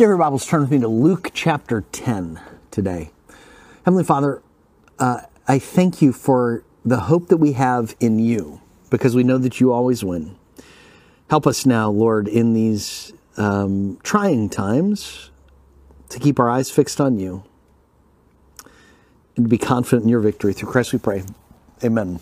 you 0.00 0.06
have 0.06 0.12
your 0.12 0.16
Bibles, 0.16 0.46
turn 0.46 0.62
with 0.62 0.70
me 0.70 0.78
to 0.78 0.88
Luke 0.88 1.30
chapter 1.34 1.84
10 1.92 2.40
today. 2.70 3.10
Heavenly 3.84 4.02
Father, 4.02 4.40
uh, 4.98 5.20
I 5.46 5.58
thank 5.58 6.00
you 6.00 6.14
for 6.14 6.64
the 6.82 7.00
hope 7.00 7.28
that 7.28 7.36
we 7.36 7.52
have 7.52 7.94
in 8.00 8.18
you 8.18 8.62
because 8.88 9.14
we 9.14 9.24
know 9.24 9.36
that 9.36 9.60
you 9.60 9.74
always 9.74 10.02
win. 10.02 10.36
Help 11.28 11.46
us 11.46 11.66
now, 11.66 11.90
Lord, 11.90 12.28
in 12.28 12.54
these 12.54 13.12
um, 13.36 13.98
trying 14.02 14.48
times 14.48 15.30
to 16.08 16.18
keep 16.18 16.40
our 16.40 16.48
eyes 16.48 16.70
fixed 16.70 16.98
on 16.98 17.18
you 17.18 17.44
and 19.36 19.44
to 19.44 19.50
be 19.50 19.58
confident 19.58 20.04
in 20.04 20.08
your 20.08 20.20
victory. 20.20 20.54
Through 20.54 20.70
Christ 20.70 20.94
we 20.94 20.98
pray. 20.98 21.24
Amen. 21.84 22.20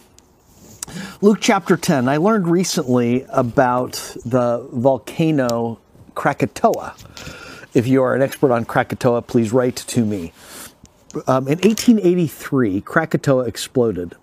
Luke 1.20 1.38
chapter 1.40 1.76
10. 1.76 2.08
I 2.08 2.16
learned 2.16 2.48
recently 2.48 3.24
about 3.28 3.92
the 4.24 4.68
volcano 4.72 5.78
Krakatoa. 6.16 6.96
If 7.74 7.86
you 7.86 8.02
are 8.02 8.14
an 8.14 8.22
expert 8.22 8.50
on 8.50 8.64
Krakatoa, 8.64 9.22
please 9.22 9.52
write 9.52 9.76
to 9.76 10.04
me. 10.04 10.32
Um, 11.26 11.48
in 11.48 11.58
1883, 11.58 12.80
Krakatoa 12.80 13.44
exploded. 13.44 14.14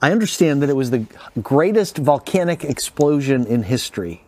I 0.00 0.12
understand 0.12 0.62
that 0.62 0.70
it 0.70 0.76
was 0.76 0.90
the 0.90 1.06
greatest 1.42 1.98
volcanic 1.98 2.64
explosion 2.64 3.46
in 3.46 3.64
history, 3.64 4.24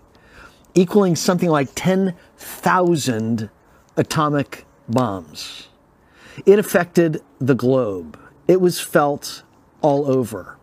equaling 0.75 1.17
something 1.17 1.49
like 1.49 1.69
10,000 1.75 3.51
atomic 3.97 4.65
bombs. 4.89 5.69
It 6.45 6.59
affected 6.59 7.23
the 7.39 7.55
globe. 7.55 8.19
It 8.47 8.61
was 8.61 8.81
felt 8.81 9.43
all 9.81 10.11
over. 10.11 10.57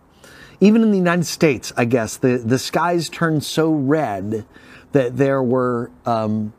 Even 0.60 0.84
in 0.84 0.92
the 0.92 0.98
United 0.98 1.26
States, 1.26 1.74
I 1.76 1.86
guess, 1.86 2.18
the, 2.18 2.38
the 2.38 2.60
skies 2.60 3.10
turned 3.10 3.44
so 3.44 3.72
red 3.72 4.46
that 4.92 5.18
there 5.18 5.42
were 5.42 5.92
um, 6.06 6.54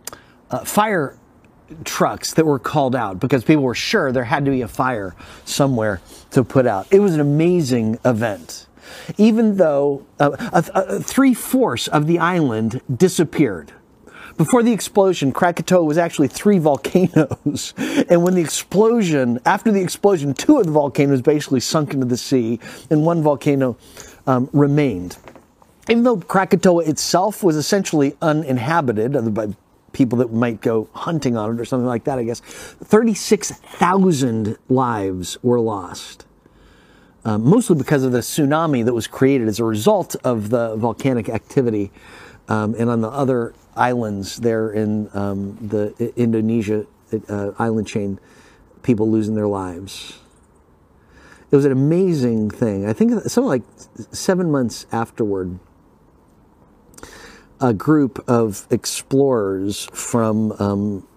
uh, 0.51 0.65
fire 0.65 1.19
trucks 1.85 2.35
that 2.35 2.45
were 2.45 2.59
called 2.59 2.95
out 2.95 3.19
because 3.19 3.45
people 3.45 3.63
were 3.63 3.75
sure 3.75 4.13
there 4.13 4.25
had 4.25 4.45
to 4.45 4.51
be 4.51 4.61
a 4.61 4.69
fire 4.69 5.15
somewhere 5.45 6.01
to 6.31 6.45
put 6.45 6.67
out. 6.67 6.87
It 6.91 7.01
was 7.01 7.15
an 7.15 7.21
amazing 7.21 7.99
event. 8.05 8.67
Even 9.17 9.57
though 9.57 10.07
uh, 10.21 11.01
three 11.01 11.35
fourths 11.35 11.89
of 11.89 12.07
the 12.07 12.19
island 12.19 12.83
disappeared. 12.95 13.73
Before 14.37 14.63
the 14.63 14.73
explosion, 14.73 15.33
Krakatoa 15.33 15.85
was 15.85 15.97
actually 15.97 16.29
three 16.29 16.59
volcanoes. 16.59 17.73
And 18.11 18.23
when 18.23 18.35
the 18.35 18.43
explosion, 18.43 19.41
after 19.47 19.71
the 19.71 19.81
explosion, 19.81 20.35
two 20.35 20.59
of 20.59 20.67
the 20.67 20.73
volcanoes 20.73 21.23
basically 21.23 21.61
sunk 21.61 21.95
into 21.95 22.07
the 22.07 22.17
sea, 22.17 22.61
and 22.91 23.05
one 23.05 23.23
volcano 23.23 23.77
um, 24.27 24.51
remained 24.53 25.17
even 25.89 26.03
though 26.03 26.17
Krakatoa 26.17 26.85
itself 26.85 27.43
was 27.43 27.57
essentially 27.57 28.17
uninhabited, 28.23 29.15
people 29.95 30.19
that 30.19 30.31
might 30.31 30.61
go 30.61 30.91
hunting 30.93 31.39
on 31.39 31.57
it 31.57 31.61
or 31.61 31.65
something 31.65 31.87
like 31.87 32.05
that, 32.05 32.19
I 32.19 32.25
guess, 32.25 32.41
36,000 32.41 34.59
lives 34.69 35.39
were 35.43 35.61
lost. 35.61 36.27
Uh, 37.25 37.39
mostly 37.39 37.77
because 37.77 38.05
of 38.05 38.13
the 38.13 38.19
tsunami 38.19 38.85
that 38.85 38.93
was 38.93 39.07
created 39.07 39.49
as 39.49 39.59
a 39.59 39.65
result 39.65 40.15
of 40.23 40.51
the 40.51 40.77
volcanic 40.77 41.31
activity. 41.31 41.91
Um, 42.49 42.75
and 42.79 42.91
on 42.91 43.01
the 43.01 43.09
other 43.09 43.55
islands 43.75 44.37
there 44.37 44.71
in 44.71 45.09
um, 45.15 45.57
the 45.67 46.13
Indonesia 46.17 46.85
uh, 47.29 47.53
island 47.59 47.87
chain, 47.87 48.19
people 48.83 49.11
losing 49.11 49.35
their 49.35 49.47
lives. 49.47 50.19
It 51.51 51.57
was 51.57 51.65
an 51.65 51.73
amazing 51.73 52.51
thing. 52.51 52.87
I 52.87 52.93
think 52.93 53.13
something 53.23 53.45
like 53.45 53.63
seven 54.13 54.51
months 54.51 54.87
afterward, 54.93 55.59
a 57.65 57.73
group 57.73 58.23
of 58.29 58.67
explorers 58.71 59.89
from 59.95 60.53
um, 60.59 61.09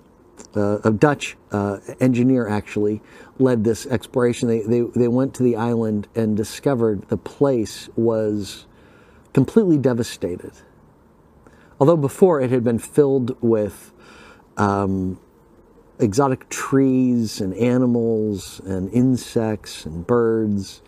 uh, 0.56 0.80
a 0.86 0.92
Dutch 0.92 1.36
uh, 1.52 1.80
engineer 2.00 2.48
actually 2.48 3.02
led 3.38 3.66
this 3.66 3.86
exploration. 3.88 4.48
They, 4.48 4.62
they, 4.62 4.80
they 4.80 5.10
went 5.10 5.34
to 5.36 5.44
the 5.44 5.58
island 5.58 6.08
and 6.16 6.38
discovered 6.38 7.10
the 7.10 7.18
place 7.18 7.90
was 7.98 8.66
completely 9.34 9.78
devastated. 9.78 10.54
Although 11.82 11.98
before 11.98 12.40
it 12.40 12.50
had 12.50 12.64
been 12.64 12.80
filled 12.80 13.36
with 13.44 13.92
um, 14.56 15.20
exotic 16.00 16.48
trees 16.48 17.42
and 17.42 17.54
animals 17.56 18.62
and 18.62 18.90
insects 18.94 19.86
and 19.86 20.08
birds, 20.08 20.82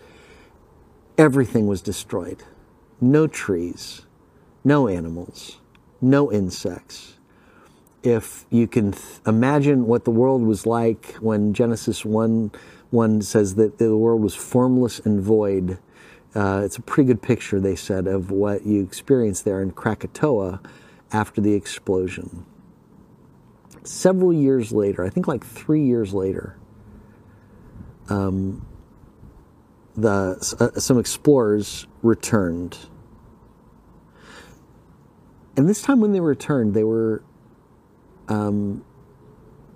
everything 1.18 1.66
was 1.66 1.82
destroyed. 1.82 2.44
No 2.98 3.26
trees, 3.26 4.06
no 4.64 4.88
animals, 4.88 5.58
no 6.00 6.30
insects. 6.30 7.16
If 8.02 8.46
you 8.50 8.66
can 8.66 8.92
th- 8.92 9.20
imagine 9.26 9.86
what 9.86 10.04
the 10.04 10.10
world 10.10 10.42
was 10.42 10.66
like 10.66 11.14
when 11.20 11.52
Genesis 11.52 12.04
1 12.04 12.50
1 12.90 13.22
says 13.22 13.54
that 13.54 13.78
the 13.78 13.96
world 13.96 14.20
was 14.20 14.34
formless 14.34 14.98
and 15.00 15.20
void, 15.20 15.78
uh, 16.34 16.62
it's 16.64 16.76
a 16.76 16.82
pretty 16.82 17.06
good 17.06 17.22
picture, 17.22 17.60
they 17.60 17.76
said, 17.76 18.08
of 18.08 18.30
what 18.32 18.66
you 18.66 18.82
experienced 18.82 19.44
there 19.44 19.62
in 19.62 19.70
Krakatoa 19.70 20.60
after 21.12 21.40
the 21.40 21.54
explosion. 21.54 22.44
Several 23.84 24.32
years 24.32 24.72
later, 24.72 25.04
I 25.04 25.08
think 25.08 25.28
like 25.28 25.44
three 25.44 25.84
years 25.84 26.12
later, 26.12 26.56
um, 28.08 28.66
the, 29.96 30.36
uh, 30.58 30.78
some 30.80 30.98
explorers 30.98 31.86
returned 32.02 32.76
and 35.60 35.68
this 35.68 35.82
time 35.82 36.00
when 36.00 36.12
they 36.12 36.20
returned, 36.20 36.72
they 36.72 36.84
were 36.84 37.22
um, 38.28 38.82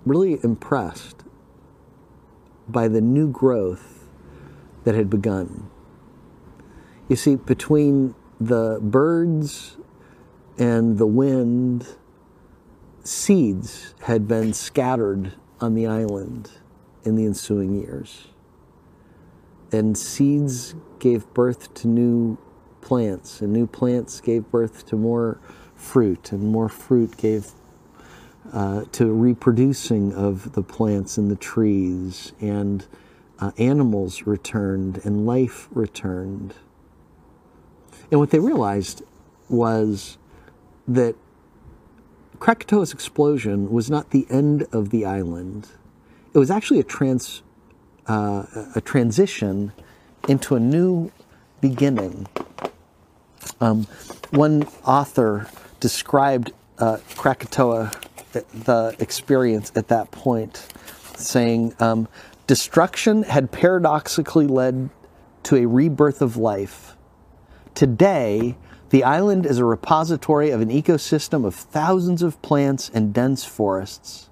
really 0.03 0.39
impressed 0.43 1.23
by 2.67 2.87
the 2.87 3.01
new 3.01 3.29
growth 3.29 4.09
that 4.83 4.95
had 4.95 5.11
begun. 5.11 5.69
You 7.07 7.15
see, 7.15 7.35
between 7.35 8.15
the 8.41 8.79
birds 8.81 9.77
and 10.57 10.97
the 10.97 11.05
wind, 11.05 11.87
seeds 13.03 13.93
had 14.01 14.27
been 14.27 14.53
scattered 14.53 15.33
on 15.61 15.75
the 15.75 15.85
island 15.85 16.49
in 17.03 17.15
the 17.15 17.25
ensuing 17.25 17.79
years. 17.79 18.29
And 19.71 19.95
seeds 19.95 20.73
gave 20.97 21.31
birth 21.35 21.75
to 21.75 21.87
new 21.87 22.39
plants, 22.81 23.39
and 23.41 23.53
new 23.53 23.67
plants 23.67 24.19
gave 24.19 24.49
birth 24.49 24.87
to 24.87 24.95
more 24.95 25.39
fruit, 25.75 26.31
and 26.31 26.43
more 26.43 26.69
fruit 26.69 27.17
gave 27.17 27.51
uh, 28.53 28.85
to 28.91 29.11
reproducing 29.11 30.13
of 30.13 30.53
the 30.53 30.61
plants 30.61 31.17
and 31.17 31.29
the 31.29 31.35
trees, 31.35 32.31
and 32.39 32.85
uh, 33.39 33.51
animals 33.57 34.23
returned, 34.23 35.01
and 35.03 35.25
life 35.25 35.67
returned. 35.71 36.53
And 38.11 38.19
what 38.19 38.29
they 38.29 38.39
realized 38.39 39.03
was 39.49 40.17
that 40.87 41.15
Krakatoa's 42.39 42.93
explosion 42.93 43.71
was 43.71 43.89
not 43.89 44.11
the 44.11 44.27
end 44.29 44.67
of 44.71 44.89
the 44.89 45.05
island. 45.05 45.67
It 46.33 46.37
was 46.37 46.51
actually 46.51 46.79
a 46.79 46.83
trans, 46.83 47.41
uh, 48.07 48.45
a 48.75 48.81
transition 48.81 49.71
into 50.27 50.55
a 50.55 50.59
new 50.59 51.11
beginning. 51.61 52.27
Um, 53.61 53.87
one 54.31 54.67
author 54.85 55.47
described 55.85 56.51
uh, 56.79 56.97
Krakatoa, 57.15 57.91
the 58.33 58.95
experience 58.97 59.71
at 59.75 59.87
that 59.89 60.09
point, 60.09 60.65
saying, 61.15 61.75
um, 61.79 62.07
Destruction 62.47 63.21
had 63.21 63.51
paradoxically 63.51 64.47
led 64.47 64.89
to 65.43 65.57
a 65.57 65.67
rebirth 65.67 66.23
of 66.23 66.37
life. 66.37 66.97
Today, 67.75 68.57
the 68.89 69.03
island 69.03 69.45
is 69.45 69.59
a 69.59 69.65
repository 69.65 70.49
of 70.49 70.59
an 70.59 70.69
ecosystem 70.69 71.45
of 71.45 71.53
thousands 71.53 72.23
of 72.23 72.41
plants 72.41 72.89
and 72.91 73.13
dense 73.13 73.45
forests. 73.45 74.31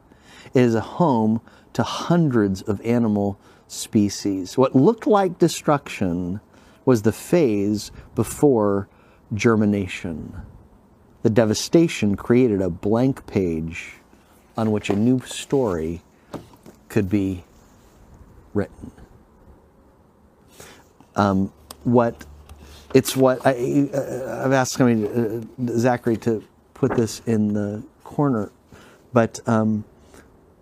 It 0.56 0.62
is 0.62 0.74
a 0.74 0.82
home 0.82 1.40
to 1.74 1.84
hundreds 1.84 2.64
of 2.64 2.82
animal 2.82 3.38
species. 3.68 4.58
What 4.58 4.76
looked 4.76 5.06
like 5.06 5.38
destruction 5.38 6.42
was 6.84 7.04
the 7.04 7.12
phase 7.12 7.92
before 8.16 8.88
germination. 9.36 10.42
The 11.24 11.30
devastation 11.30 12.16
created 12.16 12.62
a 12.62 12.70
blank 12.70 13.26
page 13.26 13.94
on 14.58 14.72
which 14.72 14.90
a 14.90 14.96
new 14.96 15.22
story 15.22 16.02
could 16.90 17.10
be 17.10 17.44
written. 18.54 18.92
Um, 21.16 21.54
what 21.86 22.26
it's 22.94 23.16
what 23.16 23.46
I, 23.46 23.90
uh, 23.94 24.44
I've 24.46 24.52
asked 24.52 24.80
I 24.82 24.94
mean, 24.94 25.06
uh, 25.60 25.78
Zachary 25.78 26.18
to 26.18 26.44
put 26.74 26.96
this 26.96 27.22
in 27.26 27.54
the 27.54 27.84
corner, 28.04 28.52
but 29.14 29.40
um, 29.48 29.86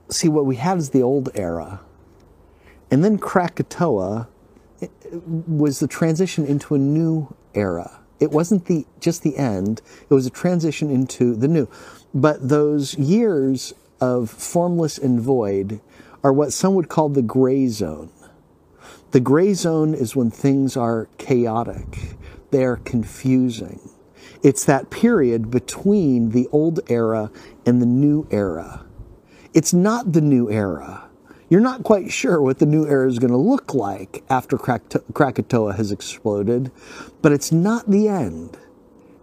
see 0.09 0.29
what 0.29 0.45
we 0.45 0.57
have 0.57 0.77
is 0.77 0.91
the 0.91 1.01
old 1.01 1.29
era, 1.33 1.79
and 2.91 3.03
then 3.03 3.17
Krakatoa 3.17 4.27
was 5.47 5.79
the 5.79 5.87
transition 5.87 6.45
into 6.45 6.75
a 6.75 6.77
new 6.77 7.33
era 7.53 8.00
it 8.21 8.31
wasn't 8.31 8.65
the 8.65 8.85
just 8.99 9.23
the 9.23 9.35
end. 9.35 9.81
It 10.09 10.13
was 10.13 10.27
a 10.27 10.29
transition 10.29 10.91
into 10.91 11.35
the 11.35 11.47
new. 11.47 11.67
But 12.13 12.47
those 12.47 12.97
years 12.97 13.73
of 13.99 14.29
formless 14.29 14.97
and 14.97 15.19
void 15.19 15.81
are 16.23 16.31
what 16.31 16.53
some 16.53 16.75
would 16.75 16.87
call 16.87 17.09
the 17.09 17.23
gray 17.23 17.67
zone. 17.67 18.11
The 19.09 19.19
gray 19.19 19.53
zone 19.53 19.93
is 19.93 20.15
when 20.15 20.29
things 20.29 20.77
are 20.77 21.09
chaotic, 21.17 22.15
they 22.51 22.63
are 22.63 22.77
confusing. 22.77 23.79
It's 24.43 24.65
that 24.65 24.89
period 24.89 25.51
between 25.51 26.29
the 26.29 26.47
old 26.51 26.79
era 26.87 27.31
and 27.65 27.81
the 27.81 27.85
new 27.85 28.27
era. 28.31 28.85
It's 29.53 29.73
not 29.73 30.13
the 30.13 30.21
new 30.21 30.49
era. 30.49 31.10
You're 31.51 31.59
not 31.59 31.83
quite 31.83 32.13
sure 32.13 32.41
what 32.41 32.59
the 32.59 32.65
new 32.65 32.87
era 32.87 33.09
is 33.09 33.19
going 33.19 33.31
to 33.31 33.37
look 33.37 33.73
like 33.73 34.23
after 34.29 34.57
Krakatoa 34.57 35.73
has 35.73 35.91
exploded, 35.91 36.71
but 37.21 37.33
it's 37.33 37.51
not 37.51 37.91
the 37.91 38.07
end. 38.07 38.57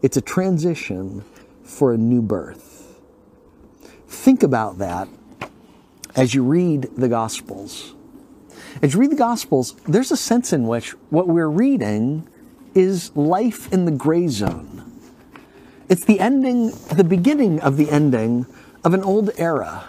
It's 0.02 0.18
a 0.18 0.20
transition 0.20 1.24
for 1.62 1.94
a 1.94 1.96
new 1.96 2.20
birth. 2.20 3.00
Think 4.08 4.42
about 4.42 4.76
that 4.76 5.08
as 6.14 6.34
you 6.34 6.44
read 6.44 6.90
the 6.98 7.08
Gospels. 7.08 7.94
As 8.82 8.92
you 8.92 9.00
read 9.00 9.12
the 9.12 9.16
Gospels, 9.16 9.74
there's 9.86 10.12
a 10.12 10.16
sense 10.16 10.52
in 10.52 10.66
which 10.66 10.90
what 11.08 11.28
we're 11.28 11.48
reading 11.48 12.28
is 12.74 13.10
life 13.16 13.72
in 13.72 13.86
the 13.86 13.90
gray 13.90 14.28
zone. 14.28 15.00
It's 15.88 16.04
the 16.04 16.20
ending, 16.20 16.72
the 16.92 17.04
beginning 17.04 17.58
of 17.60 17.78
the 17.78 17.88
ending 17.88 18.44
of 18.84 18.92
an 18.92 19.02
old 19.02 19.30
era. 19.38 19.86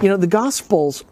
You 0.00 0.10
know, 0.10 0.16
the 0.16 0.28
Gospels 0.28 1.04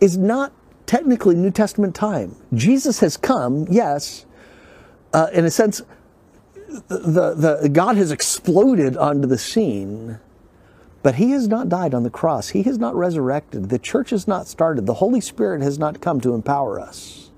is 0.00 0.16
not 0.16 0.52
technically 0.86 1.34
New 1.34 1.50
Testament 1.50 1.94
time. 1.94 2.34
Jesus 2.54 3.00
has 3.00 3.16
come, 3.16 3.66
yes, 3.70 4.26
uh, 5.12 5.28
in 5.32 5.44
a 5.44 5.50
sense, 5.50 5.82
the, 6.88 7.34
the, 7.62 7.68
God 7.68 7.96
has 7.96 8.10
exploded 8.10 8.96
onto 8.96 9.26
the 9.26 9.38
scene, 9.38 10.18
but 11.02 11.14
he 11.14 11.30
has 11.30 11.48
not 11.48 11.68
died 11.68 11.94
on 11.94 12.02
the 12.02 12.10
cross. 12.10 12.50
He 12.50 12.62
has 12.64 12.78
not 12.78 12.94
resurrected. 12.94 13.68
The 13.68 13.78
church 13.78 14.10
has 14.10 14.28
not 14.28 14.46
started. 14.46 14.86
The 14.86 14.94
Holy 14.94 15.20
Spirit 15.20 15.62
has 15.62 15.78
not 15.78 16.00
come 16.00 16.20
to 16.20 16.34
empower 16.34 16.78
us. 16.78 17.30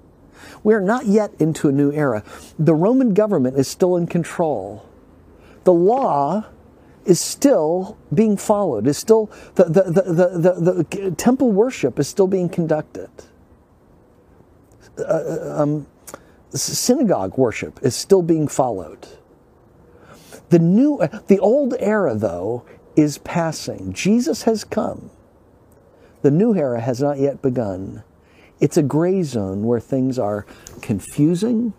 We 0.62 0.74
are 0.74 0.80
not 0.80 1.06
yet 1.06 1.32
into 1.38 1.68
a 1.68 1.72
new 1.72 1.92
era. 1.92 2.22
The 2.58 2.74
Roman 2.74 3.14
government 3.14 3.56
is 3.56 3.68
still 3.68 3.96
in 3.96 4.06
control. 4.06 4.86
The 5.64 5.72
law 5.72 6.46
is 7.05 7.20
still 7.20 7.99
being 8.12 8.37
followed, 8.37 8.87
is 8.87 8.99
still, 8.99 9.31
the, 9.55 9.64
the, 9.64 9.82
the, 9.82 10.85
the, 10.85 11.11
temple 11.12 11.50
worship 11.50 11.99
is 11.99 12.08
still 12.08 12.26
being 12.26 12.49
conducted. 12.49 13.11
Uh, 14.99 15.62
um, 15.62 15.87
synagogue 16.52 17.38
worship 17.38 17.81
is 17.82 17.94
still 17.94 18.23
being 18.23 18.47
followed. 18.47 19.06
The 20.50 20.58
new, 20.58 21.00
the 21.29 21.38
old 21.38 21.75
era, 21.79 22.14
though, 22.14 22.64
is 22.97 23.19
passing. 23.19 23.93
Jesus 23.93 24.43
has 24.43 24.64
come. 24.64 25.11
The 26.23 26.31
new 26.31 26.55
era 26.55 26.81
has 26.81 27.00
not 27.00 27.19
yet 27.19 27.41
begun. 27.41 28.02
It's 28.61 28.76
a 28.76 28.82
gray 28.82 29.23
zone 29.23 29.64
where 29.64 29.81
things 29.81 30.19
are 30.19 30.44
confusing, 30.82 31.73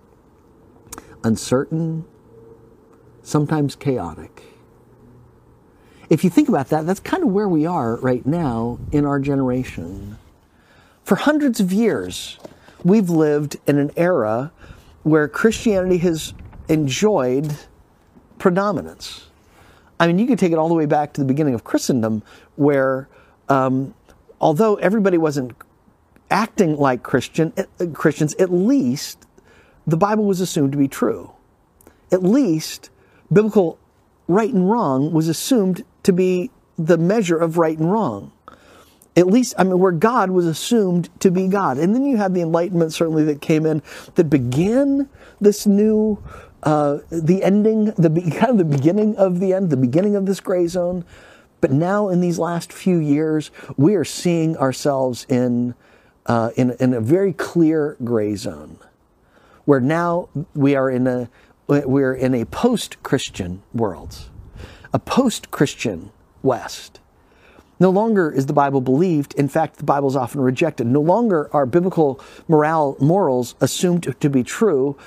uncertain, 1.23 2.05
sometimes 3.21 3.75
chaotic. 3.75 4.50
If 6.11 6.25
you 6.25 6.29
think 6.29 6.49
about 6.49 6.67
that, 6.67 6.85
that's 6.85 6.99
kind 6.99 7.23
of 7.23 7.29
where 7.29 7.47
we 7.47 7.65
are 7.65 7.95
right 7.95 8.25
now 8.25 8.79
in 8.91 9.05
our 9.05 9.17
generation. 9.17 10.17
For 11.05 11.15
hundreds 11.15 11.61
of 11.61 11.71
years, 11.71 12.37
we've 12.83 13.09
lived 13.09 13.55
in 13.65 13.77
an 13.77 13.91
era 13.95 14.51
where 15.03 15.29
Christianity 15.29 15.99
has 15.99 16.33
enjoyed 16.67 17.55
predominance. 18.39 19.27
I 20.01 20.07
mean, 20.07 20.19
you 20.19 20.27
could 20.27 20.37
take 20.37 20.51
it 20.51 20.57
all 20.57 20.67
the 20.67 20.73
way 20.73 20.85
back 20.85 21.13
to 21.13 21.21
the 21.21 21.25
beginning 21.25 21.53
of 21.53 21.63
Christendom, 21.63 22.23
where 22.57 23.07
um, 23.47 23.93
although 24.41 24.75
everybody 24.75 25.17
wasn't 25.17 25.53
acting 26.29 26.75
like 26.75 27.03
Christian 27.03 27.53
uh, 27.57 27.85
Christians, 27.93 28.35
at 28.35 28.51
least 28.51 29.25
the 29.87 29.95
Bible 29.95 30.25
was 30.25 30.41
assumed 30.41 30.73
to 30.73 30.77
be 30.77 30.89
true. 30.89 31.31
At 32.11 32.21
least 32.21 32.89
biblical 33.31 33.79
right 34.27 34.53
and 34.53 34.69
wrong 34.69 35.13
was 35.13 35.29
assumed 35.29 35.85
to 36.03 36.13
be 36.13 36.51
the 36.77 36.97
measure 36.97 37.37
of 37.37 37.57
right 37.57 37.77
and 37.77 37.91
wrong. 37.91 38.31
At 39.15 39.27
least, 39.27 39.53
I 39.57 39.63
mean, 39.63 39.77
where 39.79 39.91
God 39.91 40.31
was 40.31 40.45
assumed 40.45 41.09
to 41.19 41.31
be 41.31 41.47
God. 41.47 41.77
And 41.77 41.93
then 41.93 42.05
you 42.05 42.17
had 42.17 42.33
the 42.33 42.41
Enlightenment, 42.41 42.93
certainly, 42.93 43.25
that 43.25 43.41
came 43.41 43.65
in 43.65 43.81
that 44.15 44.25
began 44.25 45.09
this 45.41 45.67
new, 45.67 46.23
uh, 46.63 46.99
the 47.09 47.43
ending, 47.43 47.85
the 47.85 48.09
kind 48.39 48.51
of 48.51 48.57
the 48.57 48.77
beginning 48.77 49.17
of 49.17 49.39
the 49.39 49.53
end, 49.53 49.69
the 49.69 49.77
beginning 49.77 50.15
of 50.15 50.25
this 50.25 50.39
gray 50.39 50.65
zone. 50.67 51.03
But 51.59 51.71
now, 51.71 52.07
in 52.07 52.21
these 52.21 52.39
last 52.39 52.71
few 52.71 52.97
years, 52.97 53.51
we 53.75 53.95
are 53.95 54.05
seeing 54.05 54.57
ourselves 54.57 55.25
in, 55.27 55.75
uh, 56.25 56.51
in, 56.55 56.71
in 56.79 56.93
a 56.93 57.01
very 57.01 57.33
clear 57.33 57.97
gray 58.03 58.35
zone, 58.35 58.77
where 59.65 59.81
now 59.81 60.29
we 60.55 60.75
are 60.75 60.89
in 60.89 61.05
a 61.05 61.29
we're 61.67 62.13
in 62.13 62.33
a 62.33 62.43
post-Christian 62.45 63.63
world 63.73 64.29
a 64.93 64.99
post 64.99 65.51
Christian 65.51 66.11
West. 66.43 66.99
No 67.79 67.89
longer 67.89 68.31
is 68.31 68.45
the 68.45 68.53
Bible 68.53 68.81
believed. 68.81 69.33
In 69.35 69.47
fact, 69.47 69.77
the 69.77 69.83
Bible 69.83 70.07
is 70.07 70.15
often 70.15 70.41
rejected. 70.41 70.85
No 70.85 71.01
longer 71.01 71.49
are 71.51 71.65
biblical 71.65 72.21
moral, 72.47 72.95
morals 72.99 73.55
assumed 73.59 74.15
to 74.19 74.29
be 74.29 74.43
true. 74.43 74.97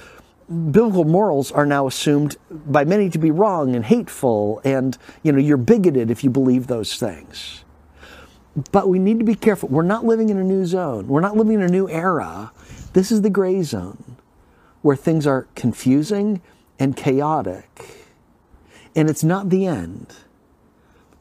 Biblical 0.49 1.05
morals 1.05 1.53
are 1.53 1.67
now 1.67 1.87
assumed 1.87 2.37
by 2.51 2.85
many 2.85 3.09
to 3.11 3.19
be 3.19 3.31
wrong 3.31 3.77
and 3.77 3.85
hateful, 3.85 4.61
and 4.65 4.99
you 5.23 5.33
know 5.33 5.39
you're 5.39 5.57
bigoted 5.57 6.11
if 6.11 6.25
you 6.25 6.31
believe 6.31 6.67
those 6.67 6.97
things. 6.97 7.65
But 8.73 8.89
we 8.89 8.99
need 8.99 9.19
to 9.21 9.25
be 9.25 9.35
careful. 9.35 9.69
We're 9.69 9.83
not 9.83 10.05
living 10.05 10.29
in 10.29 10.39
a 10.39 10.45
new 10.45 10.67
zone. 10.67 11.09
We're 11.09 11.21
not 11.21 11.37
living 11.37 11.55
in 11.55 11.63
a 11.63 11.69
new 11.69 11.89
era. 11.89 12.53
This 12.93 13.11
is 13.11 13.23
the 13.23 13.31
gray 13.31 13.63
zone 13.63 14.17
where 14.83 14.97
things 14.97 15.27
are 15.27 15.47
confusing 15.55 16.43
and 16.79 16.97
chaotic 16.97 18.04
and 18.94 19.11
it's 19.11 19.25
not 19.25 19.50
the 19.50 19.67
end. 19.67 20.14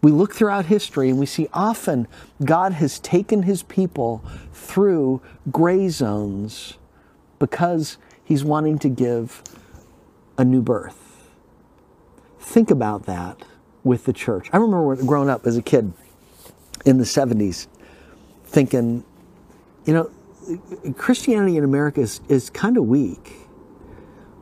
We 0.01 0.11
look 0.11 0.33
throughout 0.33 0.65
history 0.65 1.09
and 1.09 1.17
we 1.17 1.25
see 1.25 1.47
often 1.53 2.07
God 2.43 2.73
has 2.73 2.99
taken 2.99 3.43
his 3.43 3.63
people 3.63 4.23
through 4.51 5.21
gray 5.49 5.87
zones 5.87 6.77
because 7.39 7.97
he's 8.23 8.43
wanting 8.43 8.79
to 8.79 8.89
give 8.89 9.41
a 10.37 10.43
new 10.43 10.61
birth. 10.61 11.29
Think 12.39 12.69
about 12.69 13.05
that 13.05 13.43
with 13.83 14.05
the 14.05 14.13
church. 14.13 14.49
I 14.51 14.57
remember 14.57 14.95
growing 15.03 15.29
up 15.29 15.47
as 15.47 15.55
a 15.55 15.61
kid 15.61 15.93
in 16.85 16.97
the 16.97 17.05
70s 17.05 17.67
thinking, 18.45 19.03
you 19.85 19.93
know, 19.93 20.11
Christianity 20.97 21.57
in 21.57 21.63
America 21.63 22.01
is, 22.01 22.19
is 22.27 22.49
kind 22.49 22.77
of 22.77 22.85
weak 22.85 23.42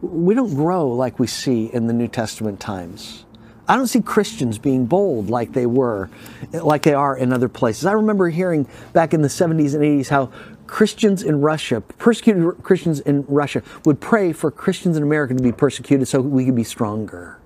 we 0.01 0.34
don't 0.34 0.53
grow 0.55 0.89
like 0.89 1.20
we 1.20 1.27
see 1.27 1.65
in 1.65 1.88
the 1.88 1.93
New 1.93 2.08
Testament 2.08 2.60
times. 2.60 3.25
I 3.67 3.75
don't 3.75 3.88
see 3.88 4.01
Christians 4.01 4.58
being 4.58 4.86
bold 4.86 5.29
like 5.29 5.53
they 5.53 5.65
were, 5.65 6.10
like 6.51 6.81
they 6.81 6.93
are 6.93 7.15
in 7.15 7.31
other 7.31 7.48
places. 7.48 7.86
I 7.86 7.93
remember 7.93 8.29
hearing 8.29 8.67
back 8.91 9.13
in 9.13 9.22
the 9.22 9.27
70s 9.27 9.75
and 9.75 9.84
80s 9.84 10.10
how 10.10 10.31
Christians 10.67 11.24
in 11.24 11.41
Russia, 11.41 11.81
persecuted 11.81 12.63
Christians 12.63 13.00
in 13.01 13.24
Russia, 13.27 13.62
would 13.86 14.00
pray 14.00 14.34
for 14.34 14.51
Christians 14.51 14.98
in 14.98 15.03
America 15.03 15.34
to 15.36 15.43
be 15.43 15.51
persecuted 15.51 16.08
so 16.08 16.20
we 16.20 16.46
could 16.46 16.55
be 16.55 16.63
stronger. 16.63 17.38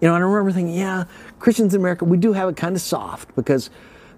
You 0.00 0.08
know, 0.08 0.14
and 0.14 0.24
I 0.24 0.26
remember 0.26 0.52
thinking, 0.52 0.74
yeah, 0.74 1.04
Christians 1.38 1.74
in 1.74 1.80
America, 1.80 2.04
we 2.04 2.16
do 2.16 2.32
have 2.32 2.48
it 2.48 2.56
kind 2.56 2.74
of 2.74 2.80
soft 2.80 3.34
because, 3.36 3.70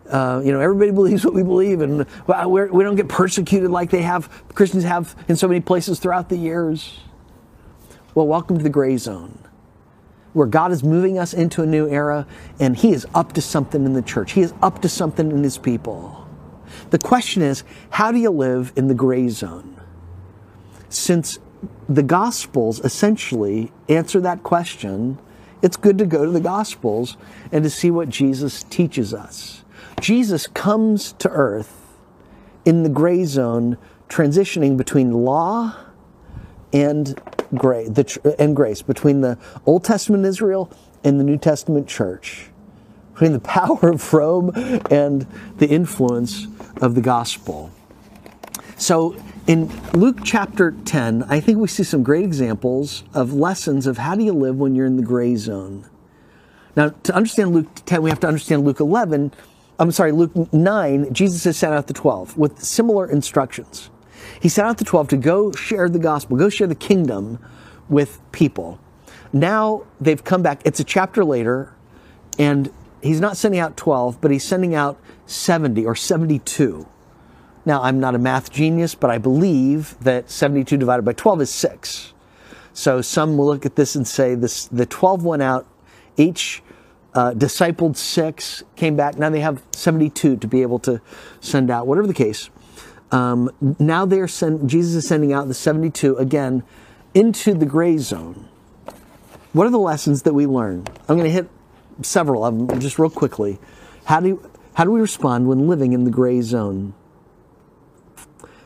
uh, 0.08 0.40
you 0.44 0.52
know, 0.52 0.60
everybody 0.60 0.90
believes 0.92 1.24
what 1.24 1.34
we 1.34 1.42
believe 1.42 1.80
and 1.80 2.06
we're, 2.26 2.72
we 2.72 2.84
do 2.84 2.88
not 2.90 2.96
get 2.96 3.08
persecuted 3.08 3.70
like 3.70 3.90
they 3.90 4.02
have, 4.02 4.28
Christians 4.54 4.84
have 4.84 5.14
in 5.28 5.36
so 5.36 5.48
many 5.48 5.60
places 5.60 5.98
throughout 5.98 6.28
the 6.28 6.36
years. 6.36 7.00
Well, 8.16 8.26
welcome 8.26 8.56
to 8.56 8.62
the 8.62 8.70
gray 8.70 8.96
zone 8.96 9.38
where 10.32 10.46
God 10.46 10.72
is 10.72 10.82
moving 10.82 11.18
us 11.18 11.34
into 11.34 11.62
a 11.62 11.66
new 11.66 11.86
era 11.86 12.26
and 12.58 12.74
He 12.74 12.94
is 12.94 13.06
up 13.14 13.34
to 13.34 13.42
something 13.42 13.84
in 13.84 13.92
the 13.92 14.00
church. 14.00 14.32
He 14.32 14.40
is 14.40 14.54
up 14.62 14.80
to 14.80 14.88
something 14.88 15.30
in 15.30 15.42
His 15.42 15.58
people. 15.58 16.26
The 16.88 16.98
question 16.98 17.42
is, 17.42 17.62
how 17.90 18.12
do 18.12 18.18
you 18.18 18.30
live 18.30 18.72
in 18.74 18.88
the 18.88 18.94
gray 18.94 19.28
zone? 19.28 19.78
Since 20.88 21.40
the 21.90 22.02
Gospels 22.02 22.80
essentially 22.80 23.70
answer 23.86 24.18
that 24.22 24.42
question, 24.42 25.18
it's 25.60 25.76
good 25.76 25.98
to 25.98 26.06
go 26.06 26.24
to 26.24 26.30
the 26.30 26.40
Gospels 26.40 27.18
and 27.52 27.62
to 27.64 27.68
see 27.68 27.90
what 27.90 28.08
Jesus 28.08 28.62
teaches 28.62 29.12
us. 29.12 29.62
Jesus 30.00 30.46
comes 30.46 31.12
to 31.18 31.28
earth 31.28 31.98
in 32.64 32.82
the 32.82 32.88
gray 32.88 33.26
zone, 33.26 33.76
transitioning 34.08 34.78
between 34.78 35.12
law 35.12 35.76
and 36.72 37.20
grace, 37.54 37.88
the, 37.88 38.36
and 38.38 38.50
uh, 38.50 38.54
grace 38.54 38.82
between 38.82 39.20
the 39.20 39.38
Old 39.64 39.84
Testament 39.84 40.24
Israel 40.24 40.70
and 41.04 41.20
the 41.20 41.24
New 41.24 41.38
Testament 41.38 41.88
church, 41.88 42.48
between 43.14 43.32
the 43.32 43.40
power 43.56 43.90
of 43.90 44.12
Rome 44.12 44.52
and 44.90 45.26
the 45.58 45.68
influence 45.68 46.46
of 46.80 46.94
the 46.94 47.00
gospel. 47.00 47.70
So 48.76 49.16
in 49.46 49.68
Luke 49.92 50.18
chapter 50.24 50.72
10, 50.72 51.24
I 51.24 51.40
think 51.40 51.58
we 51.58 51.68
see 51.68 51.82
some 51.82 52.02
great 52.02 52.24
examples 52.24 53.04
of 53.14 53.32
lessons 53.32 53.86
of 53.86 53.98
how 53.98 54.14
do 54.14 54.24
you 54.24 54.32
live 54.32 54.56
when 54.56 54.74
you're 54.74 54.86
in 54.86 54.96
the 54.96 55.02
gray 55.02 55.36
zone. 55.36 55.88
Now, 56.74 56.90
to 57.04 57.14
understand 57.14 57.54
Luke 57.54 57.68
10, 57.86 58.02
we 58.02 58.10
have 58.10 58.20
to 58.20 58.28
understand 58.28 58.64
Luke 58.64 58.80
11 58.80 59.32
I'm 59.78 59.92
sorry, 59.92 60.12
Luke 60.12 60.52
9, 60.52 61.12
Jesus 61.12 61.44
has 61.44 61.58
sent 61.58 61.74
out 61.74 61.86
the 61.86 61.92
12 61.92 62.38
with 62.38 62.62
similar 62.62 63.10
instructions. 63.10 63.90
He 64.40 64.48
sent 64.48 64.68
out 64.68 64.78
the 64.78 64.84
12 64.84 65.08
to 65.08 65.16
go 65.16 65.52
share 65.52 65.88
the 65.88 65.98
gospel, 65.98 66.36
go 66.36 66.48
share 66.48 66.66
the 66.66 66.74
kingdom 66.74 67.38
with 67.88 68.20
people. 68.32 68.78
Now 69.32 69.84
they've 70.00 70.22
come 70.22 70.42
back. 70.42 70.62
It's 70.64 70.80
a 70.80 70.84
chapter 70.84 71.24
later, 71.24 71.74
and 72.38 72.72
he's 73.02 73.20
not 73.20 73.36
sending 73.36 73.60
out 73.60 73.76
12, 73.76 74.20
but 74.20 74.30
he's 74.30 74.44
sending 74.44 74.74
out 74.74 74.98
70 75.26 75.84
or 75.84 75.94
72. 75.94 76.86
Now, 77.64 77.82
I'm 77.82 77.98
not 77.98 78.14
a 78.14 78.18
math 78.18 78.52
genius, 78.52 78.94
but 78.94 79.10
I 79.10 79.18
believe 79.18 79.96
that 80.00 80.30
72 80.30 80.76
divided 80.76 81.04
by 81.04 81.12
12 81.12 81.42
is 81.42 81.50
6. 81.50 82.12
So 82.72 83.00
some 83.00 83.36
will 83.36 83.46
look 83.46 83.66
at 83.66 83.74
this 83.74 83.96
and 83.96 84.06
say 84.06 84.34
this, 84.34 84.66
the 84.66 84.86
12 84.86 85.24
went 85.24 85.42
out, 85.42 85.66
each 86.16 86.62
uh, 87.14 87.32
discipled 87.32 87.96
six, 87.96 88.62
came 88.76 88.94
back. 88.94 89.18
Now 89.18 89.30
they 89.30 89.40
have 89.40 89.62
72 89.72 90.36
to 90.36 90.46
be 90.46 90.60
able 90.60 90.78
to 90.80 91.00
send 91.40 91.70
out, 91.70 91.86
whatever 91.86 92.06
the 92.06 92.14
case. 92.14 92.50
Um, 93.12 93.50
now 93.78 94.04
they're 94.04 94.28
send, 94.28 94.68
Jesus 94.68 94.94
is 94.94 95.08
sending 95.08 95.32
out 95.32 95.48
the 95.48 95.54
72 95.54 96.16
again 96.16 96.62
into 97.14 97.54
the 97.54 97.66
gray 97.66 97.98
zone. 97.98 98.48
What 99.52 99.66
are 99.66 99.70
the 99.70 99.78
lessons 99.78 100.22
that 100.22 100.34
we 100.34 100.46
learn? 100.46 100.86
I'm 101.08 101.16
going 101.16 101.24
to 101.24 101.30
hit 101.30 101.48
several 102.02 102.44
of 102.44 102.68
them 102.68 102.80
just 102.80 102.98
real 102.98 103.10
quickly. 103.10 103.58
How 104.04 104.20
do, 104.20 104.28
you, 104.28 104.50
how 104.74 104.84
do 104.84 104.90
we 104.90 105.00
respond 105.00 105.48
when 105.48 105.68
living 105.68 105.92
in 105.92 106.04
the 106.04 106.10
gray 106.10 106.40
zone? 106.42 106.94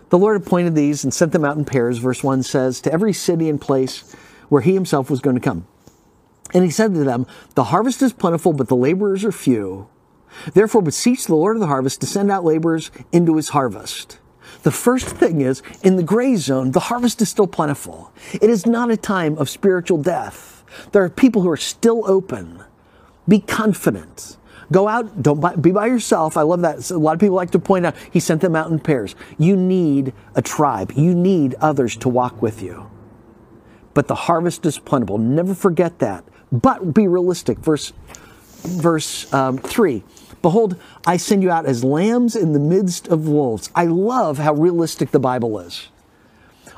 The 0.08 0.18
Lord 0.18 0.36
appointed 0.36 0.74
these 0.74 1.04
and 1.04 1.14
sent 1.14 1.32
them 1.32 1.44
out 1.44 1.56
in 1.56 1.64
pairs. 1.64 1.98
Verse 1.98 2.24
1 2.24 2.42
says, 2.42 2.80
to 2.80 2.92
every 2.92 3.12
city 3.12 3.48
and 3.48 3.60
place 3.60 4.12
where 4.48 4.62
he 4.62 4.74
himself 4.74 5.08
was 5.08 5.20
going 5.20 5.36
to 5.36 5.40
come. 5.40 5.66
And 6.52 6.64
he 6.64 6.70
said 6.70 6.94
to 6.94 7.04
them, 7.04 7.26
The 7.54 7.64
harvest 7.64 8.02
is 8.02 8.12
plentiful, 8.12 8.52
but 8.52 8.68
the 8.68 8.76
laborers 8.76 9.24
are 9.24 9.32
few. 9.32 9.88
Therefore, 10.52 10.82
beseech 10.82 11.26
the 11.26 11.36
Lord 11.36 11.56
of 11.56 11.60
the 11.60 11.66
harvest 11.66 12.00
to 12.00 12.06
send 12.06 12.30
out 12.30 12.44
laborers 12.44 12.90
into 13.12 13.36
his 13.36 13.50
harvest. 13.50 14.18
The 14.62 14.70
first 14.70 15.06
thing 15.08 15.40
is, 15.40 15.62
in 15.82 15.96
the 15.96 16.02
gray 16.02 16.36
zone, 16.36 16.72
the 16.72 16.80
harvest 16.80 17.22
is 17.22 17.28
still 17.28 17.46
plentiful. 17.46 18.12
It 18.34 18.50
is 18.50 18.66
not 18.66 18.90
a 18.90 18.96
time 18.96 19.38
of 19.38 19.48
spiritual 19.48 19.98
death. 19.98 20.64
There 20.92 21.02
are 21.02 21.08
people 21.08 21.42
who 21.42 21.50
are 21.50 21.56
still 21.56 22.04
open. 22.06 22.62
Be 23.26 23.40
confident. 23.40 24.36
Go 24.72 24.86
out, 24.86 25.22
don't 25.22 25.60
be 25.60 25.72
by 25.72 25.86
yourself. 25.86 26.36
I 26.36 26.42
love 26.42 26.60
that. 26.60 26.90
A 26.90 26.98
lot 26.98 27.14
of 27.14 27.20
people 27.20 27.34
like 27.34 27.50
to 27.52 27.58
point 27.58 27.86
out 27.86 27.96
he 28.12 28.20
sent 28.20 28.40
them 28.40 28.54
out 28.54 28.70
in 28.70 28.78
pairs. 28.78 29.16
You 29.36 29.56
need 29.56 30.12
a 30.34 30.42
tribe. 30.42 30.92
You 30.94 31.14
need 31.14 31.54
others 31.54 31.96
to 31.98 32.08
walk 32.08 32.40
with 32.40 32.62
you. 32.62 32.88
But 33.94 34.06
the 34.06 34.14
harvest 34.14 34.64
is 34.66 34.78
plentiful. 34.78 35.18
Never 35.18 35.54
forget 35.54 35.98
that. 35.98 36.24
But 36.52 36.94
be 36.94 37.08
realistic. 37.08 37.58
Verse, 37.58 37.92
verse 38.62 39.32
um, 39.34 39.58
3 39.58 40.04
Behold, 40.42 40.76
I 41.06 41.16
send 41.16 41.42
you 41.42 41.50
out 41.50 41.66
as 41.66 41.84
lambs 41.84 42.34
in 42.34 42.52
the 42.52 42.58
midst 42.58 43.08
of 43.08 43.28
wolves. 43.28 43.70
I 43.74 43.84
love 43.86 44.38
how 44.38 44.54
realistic 44.54 45.10
the 45.10 45.20
Bible 45.20 45.58
is. 45.58 45.88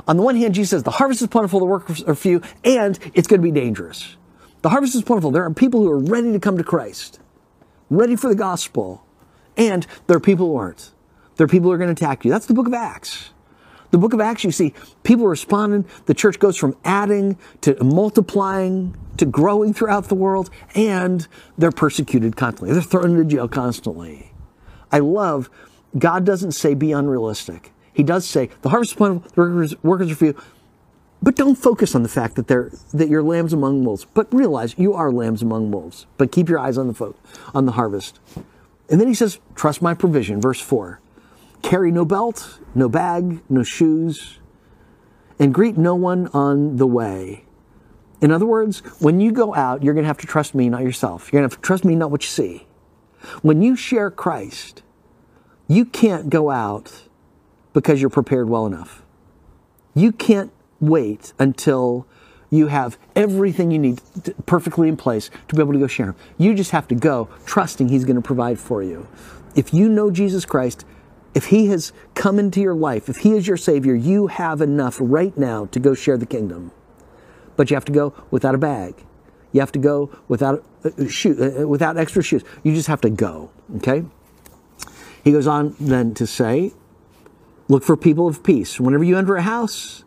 On 0.08 0.16
the 0.16 0.22
one 0.22 0.36
hand, 0.36 0.54
Jesus 0.54 0.70
says 0.70 0.82
the 0.82 0.90
harvest 0.90 1.22
is 1.22 1.28
plentiful, 1.28 1.60
the 1.60 1.66
workers 1.66 2.02
are 2.02 2.14
few, 2.14 2.42
and 2.64 2.98
it's 3.14 3.28
going 3.28 3.40
to 3.40 3.46
be 3.46 3.52
dangerous. 3.52 4.16
The 4.62 4.70
harvest 4.70 4.94
is 4.94 5.02
plentiful. 5.02 5.30
There 5.30 5.44
are 5.44 5.52
people 5.52 5.80
who 5.80 5.90
are 5.90 5.98
ready 5.98 6.32
to 6.32 6.40
come 6.40 6.56
to 6.58 6.64
Christ, 6.64 7.20
ready 7.90 8.16
for 8.16 8.28
the 8.28 8.34
gospel, 8.34 9.04
and 9.56 9.86
there 10.06 10.16
are 10.16 10.20
people 10.20 10.46
who 10.46 10.56
aren't. 10.56 10.90
There 11.36 11.44
are 11.44 11.48
people 11.48 11.68
who 11.68 11.74
are 11.74 11.78
going 11.78 11.94
to 11.94 12.04
attack 12.04 12.24
you. 12.24 12.30
That's 12.30 12.46
the 12.46 12.54
book 12.54 12.66
of 12.66 12.74
Acts. 12.74 13.30
The 13.92 13.98
book 13.98 14.14
of 14.14 14.20
Acts, 14.20 14.42
you 14.42 14.50
see 14.50 14.72
people 15.02 15.26
responding. 15.26 15.84
The 16.06 16.14
church 16.14 16.38
goes 16.38 16.56
from 16.56 16.74
adding 16.82 17.38
to 17.60 17.82
multiplying 17.84 18.96
to 19.18 19.26
growing 19.26 19.74
throughout 19.74 20.08
the 20.08 20.14
world, 20.14 20.48
and 20.74 21.28
they're 21.58 21.70
persecuted 21.70 22.34
constantly. 22.34 22.72
They're 22.72 22.82
thrown 22.82 23.10
into 23.10 23.24
jail 23.24 23.48
constantly. 23.48 24.32
I 24.90 25.00
love 25.00 25.50
God 25.98 26.24
doesn't 26.24 26.52
say 26.52 26.72
be 26.72 26.92
unrealistic. 26.92 27.70
He 27.92 28.02
does 28.02 28.26
say 28.26 28.48
the 28.62 28.70
harvest 28.70 28.92
is 28.92 28.96
plentiful, 28.96 29.30
the 29.34 29.40
workers, 29.42 29.82
workers 29.82 30.10
are 30.10 30.14
few, 30.14 30.34
but 31.22 31.36
don't 31.36 31.56
focus 31.56 31.94
on 31.94 32.02
the 32.02 32.08
fact 32.08 32.36
that 32.36 32.48
they're 32.48 32.72
that 32.94 33.10
you're 33.10 33.22
lambs 33.22 33.52
among 33.52 33.84
wolves. 33.84 34.06
But 34.14 34.32
realize 34.32 34.74
you 34.78 34.94
are 34.94 35.12
lambs 35.12 35.42
among 35.42 35.70
wolves. 35.70 36.06
But 36.16 36.32
keep 36.32 36.48
your 36.48 36.58
eyes 36.58 36.78
on 36.78 36.88
the 36.88 36.94
folk, 36.94 37.18
on 37.54 37.66
the 37.66 37.72
harvest. 37.72 38.20
And 38.88 38.98
then 38.98 39.08
he 39.08 39.14
says, 39.14 39.38
"Trust 39.54 39.82
my 39.82 39.92
provision." 39.92 40.40
Verse 40.40 40.62
four. 40.62 41.01
Carry 41.62 41.90
no 41.90 42.04
belt, 42.04 42.60
no 42.74 42.88
bag, 42.88 43.40
no 43.48 43.62
shoes, 43.62 44.38
and 45.38 45.54
greet 45.54 45.76
no 45.76 45.94
one 45.94 46.28
on 46.28 46.76
the 46.76 46.86
way. 46.86 47.44
In 48.20 48.30
other 48.30 48.46
words, 48.46 48.80
when 49.00 49.20
you 49.20 49.32
go 49.32 49.54
out, 49.54 49.82
you're 49.82 49.94
going 49.94 50.04
to 50.04 50.08
have 50.08 50.18
to 50.18 50.26
trust 50.26 50.54
me, 50.54 50.68
not 50.68 50.82
yourself. 50.82 51.32
You're 51.32 51.40
going 51.40 51.48
to 51.48 51.54
have 51.54 51.60
to 51.60 51.66
trust 51.66 51.84
me, 51.84 51.96
not 51.96 52.10
what 52.10 52.22
you 52.22 52.28
see. 52.28 52.66
When 53.42 53.62
you 53.62 53.74
share 53.74 54.10
Christ, 54.10 54.82
you 55.66 55.84
can't 55.84 56.30
go 56.30 56.50
out 56.50 57.08
because 57.72 58.00
you're 58.00 58.10
prepared 58.10 58.48
well 58.48 58.66
enough. 58.66 59.02
You 59.94 60.12
can't 60.12 60.52
wait 60.80 61.32
until 61.38 62.06
you 62.50 62.66
have 62.66 62.98
everything 63.16 63.70
you 63.70 63.78
need 63.78 64.00
perfectly 64.46 64.88
in 64.88 64.96
place 64.96 65.30
to 65.48 65.54
be 65.54 65.62
able 65.62 65.72
to 65.72 65.78
go 65.78 65.86
share 65.86 66.06
Him. 66.06 66.16
You 66.36 66.54
just 66.54 66.70
have 66.72 66.86
to 66.88 66.94
go 66.94 67.28
trusting 67.46 67.88
He's 67.88 68.04
going 68.04 68.16
to 68.16 68.22
provide 68.22 68.58
for 68.58 68.82
you. 68.82 69.08
If 69.56 69.72
you 69.72 69.88
know 69.88 70.10
Jesus 70.10 70.44
Christ, 70.44 70.84
if 71.34 71.46
He 71.46 71.66
has 71.66 71.92
come 72.14 72.38
into 72.38 72.60
your 72.60 72.74
life, 72.74 73.08
if 73.08 73.18
He 73.18 73.32
is 73.32 73.46
your 73.46 73.56
Savior, 73.56 73.94
you 73.94 74.26
have 74.26 74.60
enough 74.60 74.98
right 75.00 75.36
now 75.36 75.66
to 75.66 75.80
go 75.80 75.94
share 75.94 76.16
the 76.16 76.26
kingdom. 76.26 76.72
But 77.56 77.70
you 77.70 77.76
have 77.76 77.84
to 77.86 77.92
go 77.92 78.14
without 78.30 78.54
a 78.54 78.58
bag. 78.58 79.04
You 79.52 79.60
have 79.60 79.72
to 79.72 79.78
go 79.78 80.10
without 80.28 80.64
uh, 80.84 81.08
shoe, 81.08 81.62
uh, 81.62 81.66
without 81.66 81.96
extra 81.96 82.22
shoes. 82.22 82.42
You 82.62 82.74
just 82.74 82.88
have 82.88 83.00
to 83.02 83.10
go. 83.10 83.50
Okay. 83.76 84.04
He 85.22 85.30
goes 85.30 85.46
on 85.46 85.76
then 85.78 86.14
to 86.14 86.26
say, 86.26 86.72
look 87.68 87.84
for 87.84 87.96
people 87.96 88.26
of 88.26 88.42
peace. 88.42 88.80
Whenever 88.80 89.04
you 89.04 89.16
enter 89.16 89.36
a 89.36 89.42
house, 89.42 90.04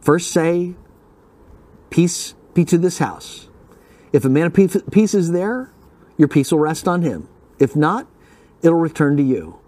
first 0.00 0.30
say, 0.30 0.74
peace 1.90 2.34
be 2.54 2.64
to 2.64 2.78
this 2.78 2.98
house. 2.98 3.48
If 4.12 4.24
a 4.24 4.28
man 4.28 4.46
of 4.46 4.54
peace 4.54 5.14
is 5.14 5.32
there, 5.32 5.72
your 6.16 6.28
peace 6.28 6.50
will 6.50 6.58
rest 6.58 6.88
on 6.88 7.02
him. 7.02 7.28
If 7.58 7.76
not, 7.76 8.06
it'll 8.62 8.78
return 8.78 9.16
to 9.16 9.22
you 9.22 9.59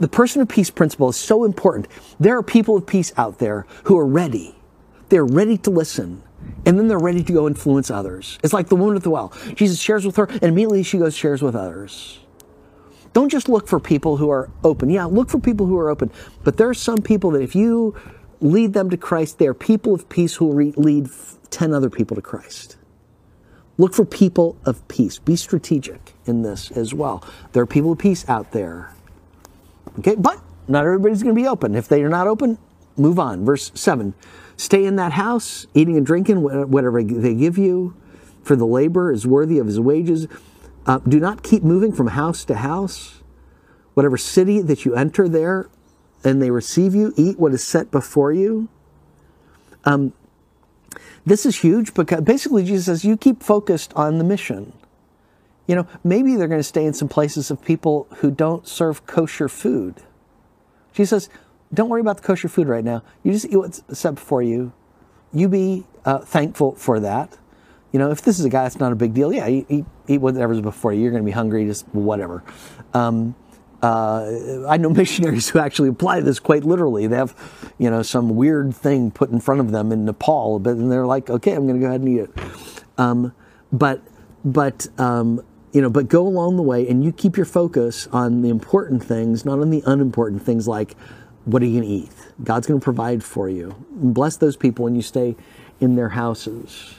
the 0.00 0.08
person 0.08 0.40
of 0.40 0.48
peace 0.48 0.70
principle 0.70 1.10
is 1.10 1.16
so 1.16 1.44
important. 1.44 1.86
There 2.18 2.36
are 2.36 2.42
people 2.42 2.76
of 2.76 2.86
peace 2.86 3.12
out 3.16 3.38
there 3.38 3.66
who 3.84 3.98
are 3.98 4.06
ready. 4.06 4.56
They're 5.10 5.26
ready 5.26 5.58
to 5.58 5.70
listen. 5.70 6.22
And 6.64 6.78
then 6.78 6.88
they're 6.88 6.98
ready 6.98 7.22
to 7.22 7.32
go 7.32 7.46
influence 7.46 7.90
others. 7.90 8.38
It's 8.42 8.54
like 8.54 8.68
the 8.68 8.76
woman 8.76 8.96
at 8.96 9.02
the 9.02 9.10
well. 9.10 9.32
Jesus 9.54 9.78
shares 9.78 10.06
with 10.06 10.16
her, 10.16 10.24
and 10.24 10.44
immediately 10.44 10.82
she 10.82 10.98
goes 10.98 11.14
shares 11.14 11.42
with 11.42 11.54
others. 11.54 12.20
Don't 13.12 13.28
just 13.28 13.48
look 13.48 13.68
for 13.68 13.78
people 13.78 14.16
who 14.16 14.30
are 14.30 14.50
open. 14.64 14.88
Yeah, 14.88 15.04
look 15.04 15.28
for 15.28 15.38
people 15.38 15.66
who 15.66 15.76
are 15.76 15.90
open. 15.90 16.10
But 16.44 16.56
there 16.56 16.68
are 16.68 16.74
some 16.74 16.98
people 16.98 17.32
that 17.32 17.42
if 17.42 17.54
you 17.54 17.94
lead 18.40 18.72
them 18.72 18.88
to 18.88 18.96
Christ, 18.96 19.38
they 19.38 19.46
are 19.46 19.54
people 19.54 19.94
of 19.94 20.08
peace 20.08 20.36
who 20.36 20.46
will 20.46 20.72
lead 20.76 21.10
10 21.50 21.74
other 21.74 21.90
people 21.90 22.14
to 22.14 22.22
Christ. 22.22 22.76
Look 23.76 23.94
for 23.94 24.04
people 24.04 24.56
of 24.64 24.86
peace. 24.88 25.18
Be 25.18 25.36
strategic 25.36 26.14
in 26.24 26.42
this 26.42 26.70
as 26.70 26.94
well. 26.94 27.24
There 27.52 27.62
are 27.62 27.66
people 27.66 27.92
of 27.92 27.98
peace 27.98 28.26
out 28.28 28.52
there 28.52 28.94
Okay, 29.98 30.14
but 30.14 30.40
not 30.68 30.84
everybody's 30.84 31.22
going 31.22 31.34
to 31.34 31.40
be 31.40 31.48
open. 31.48 31.74
If 31.74 31.88
they 31.88 32.02
are 32.02 32.08
not 32.08 32.26
open, 32.26 32.58
move 32.96 33.18
on. 33.18 33.44
Verse 33.44 33.72
7 33.74 34.14
Stay 34.56 34.84
in 34.84 34.96
that 34.96 35.12
house, 35.12 35.66
eating 35.74 35.96
and 35.96 36.04
drinking 36.04 36.42
whatever 36.42 37.02
they 37.02 37.34
give 37.34 37.56
you, 37.56 37.96
for 38.42 38.56
the 38.56 38.66
labor 38.66 39.10
is 39.10 39.26
worthy 39.26 39.58
of 39.58 39.66
his 39.66 39.80
wages. 39.80 40.28
Uh, 40.86 40.98
do 40.98 41.18
not 41.18 41.42
keep 41.42 41.62
moving 41.62 41.92
from 41.92 42.08
house 42.08 42.44
to 42.44 42.54
house. 42.54 43.22
Whatever 43.94 44.16
city 44.16 44.60
that 44.60 44.84
you 44.84 44.94
enter 44.94 45.28
there 45.28 45.68
and 46.24 46.42
they 46.42 46.50
receive 46.50 46.94
you, 46.94 47.12
eat 47.16 47.38
what 47.38 47.52
is 47.52 47.64
set 47.64 47.90
before 47.90 48.32
you. 48.32 48.68
Um, 49.84 50.12
this 51.24 51.46
is 51.46 51.60
huge 51.60 51.94
because 51.94 52.20
basically 52.22 52.64
Jesus 52.64 52.86
says 52.86 53.04
you 53.04 53.16
keep 53.16 53.42
focused 53.42 53.92
on 53.94 54.18
the 54.18 54.24
mission. 54.24 54.72
You 55.70 55.76
know, 55.76 55.86
maybe 56.02 56.34
they're 56.34 56.48
going 56.48 56.58
to 56.58 56.64
stay 56.64 56.84
in 56.84 56.94
some 56.94 57.06
places 57.06 57.48
of 57.48 57.64
people 57.64 58.08
who 58.16 58.32
don't 58.32 58.66
serve 58.66 59.06
kosher 59.06 59.48
food. 59.48 60.02
Jesus 60.92 61.26
says, 61.26 61.34
don't 61.72 61.88
worry 61.88 62.00
about 62.00 62.16
the 62.16 62.24
kosher 62.24 62.48
food 62.48 62.66
right 62.66 62.82
now. 62.82 63.04
You 63.22 63.30
just 63.30 63.46
eat 63.46 63.56
what's 63.56 63.80
set 63.96 64.16
before 64.16 64.42
you. 64.42 64.72
You 65.32 65.48
be 65.48 65.86
uh, 66.04 66.18
thankful 66.18 66.74
for 66.74 66.98
that. 66.98 67.38
You 67.92 68.00
know, 68.00 68.10
if 68.10 68.20
this 68.20 68.40
is 68.40 68.44
a 68.44 68.48
guy 68.48 68.64
that's 68.64 68.80
not 68.80 68.90
a 68.90 68.96
big 68.96 69.14
deal, 69.14 69.32
yeah, 69.32 69.46
eat, 69.46 69.86
eat, 70.08 70.20
whatever's 70.20 70.60
before 70.60 70.92
you. 70.92 71.02
You're 71.02 71.12
going 71.12 71.22
to 71.22 71.24
be 71.24 71.30
hungry, 71.30 71.64
just 71.66 71.86
whatever. 71.92 72.42
Um, 72.92 73.36
uh, 73.80 74.66
I 74.66 74.76
know 74.76 74.90
missionaries 74.90 75.50
who 75.50 75.60
actually 75.60 75.90
apply 75.90 76.18
this 76.18 76.40
quite 76.40 76.64
literally. 76.64 77.06
They 77.06 77.14
have, 77.14 77.36
you 77.78 77.90
know, 77.90 78.02
some 78.02 78.34
weird 78.34 78.74
thing 78.74 79.12
put 79.12 79.30
in 79.30 79.38
front 79.38 79.60
of 79.60 79.70
them 79.70 79.92
in 79.92 80.04
Nepal, 80.04 80.58
but 80.58 80.70
and 80.70 80.90
they're 80.90 81.06
like, 81.06 81.30
okay, 81.30 81.52
I'm 81.52 81.68
going 81.68 81.78
to 81.78 81.80
go 81.80 81.86
ahead 81.86 82.00
and 82.00 82.08
eat 82.08 82.22
it. 82.22 82.30
Um, 82.98 83.32
but 83.70 84.02
but 84.44 84.88
um, 84.98 85.44
you 85.72 85.80
know, 85.80 85.90
but 85.90 86.08
go 86.08 86.26
along 86.26 86.56
the 86.56 86.62
way 86.62 86.88
and 86.88 87.04
you 87.04 87.12
keep 87.12 87.36
your 87.36 87.46
focus 87.46 88.08
on 88.08 88.42
the 88.42 88.48
important 88.48 89.04
things, 89.04 89.44
not 89.44 89.60
on 89.60 89.70
the 89.70 89.82
unimportant 89.86 90.42
things 90.42 90.66
like 90.66 90.96
what 91.44 91.62
are 91.62 91.66
you 91.66 91.80
going 91.80 91.88
to 91.88 91.94
eat? 92.06 92.12
God's 92.42 92.66
going 92.66 92.80
to 92.80 92.84
provide 92.84 93.24
for 93.24 93.48
you. 93.48 93.74
bless 93.90 94.36
those 94.36 94.56
people 94.56 94.84
when 94.84 94.94
you 94.94 95.02
stay 95.02 95.36
in 95.80 95.96
their 95.96 96.10
houses. 96.10 96.94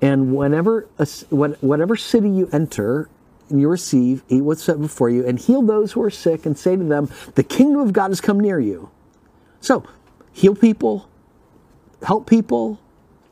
And 0.00 0.34
whenever, 0.34 0.82
whatever 1.30 1.96
city 1.96 2.28
you 2.28 2.48
enter, 2.52 3.08
and 3.50 3.60
you 3.60 3.68
receive, 3.68 4.22
eat 4.28 4.42
what's 4.42 4.64
set 4.64 4.80
before 4.80 5.10
you, 5.10 5.26
and 5.26 5.38
heal 5.38 5.62
those 5.62 5.92
who 5.92 6.02
are 6.02 6.10
sick, 6.10 6.46
and 6.46 6.58
say 6.58 6.76
to 6.76 6.84
them, 6.84 7.10
The 7.34 7.42
kingdom 7.42 7.80
of 7.80 7.92
God 7.92 8.10
has 8.10 8.20
come 8.20 8.40
near 8.40 8.58
you. 8.58 8.90
So, 9.60 9.84
heal 10.32 10.54
people, 10.54 11.08
help 12.02 12.28
people, 12.28 12.80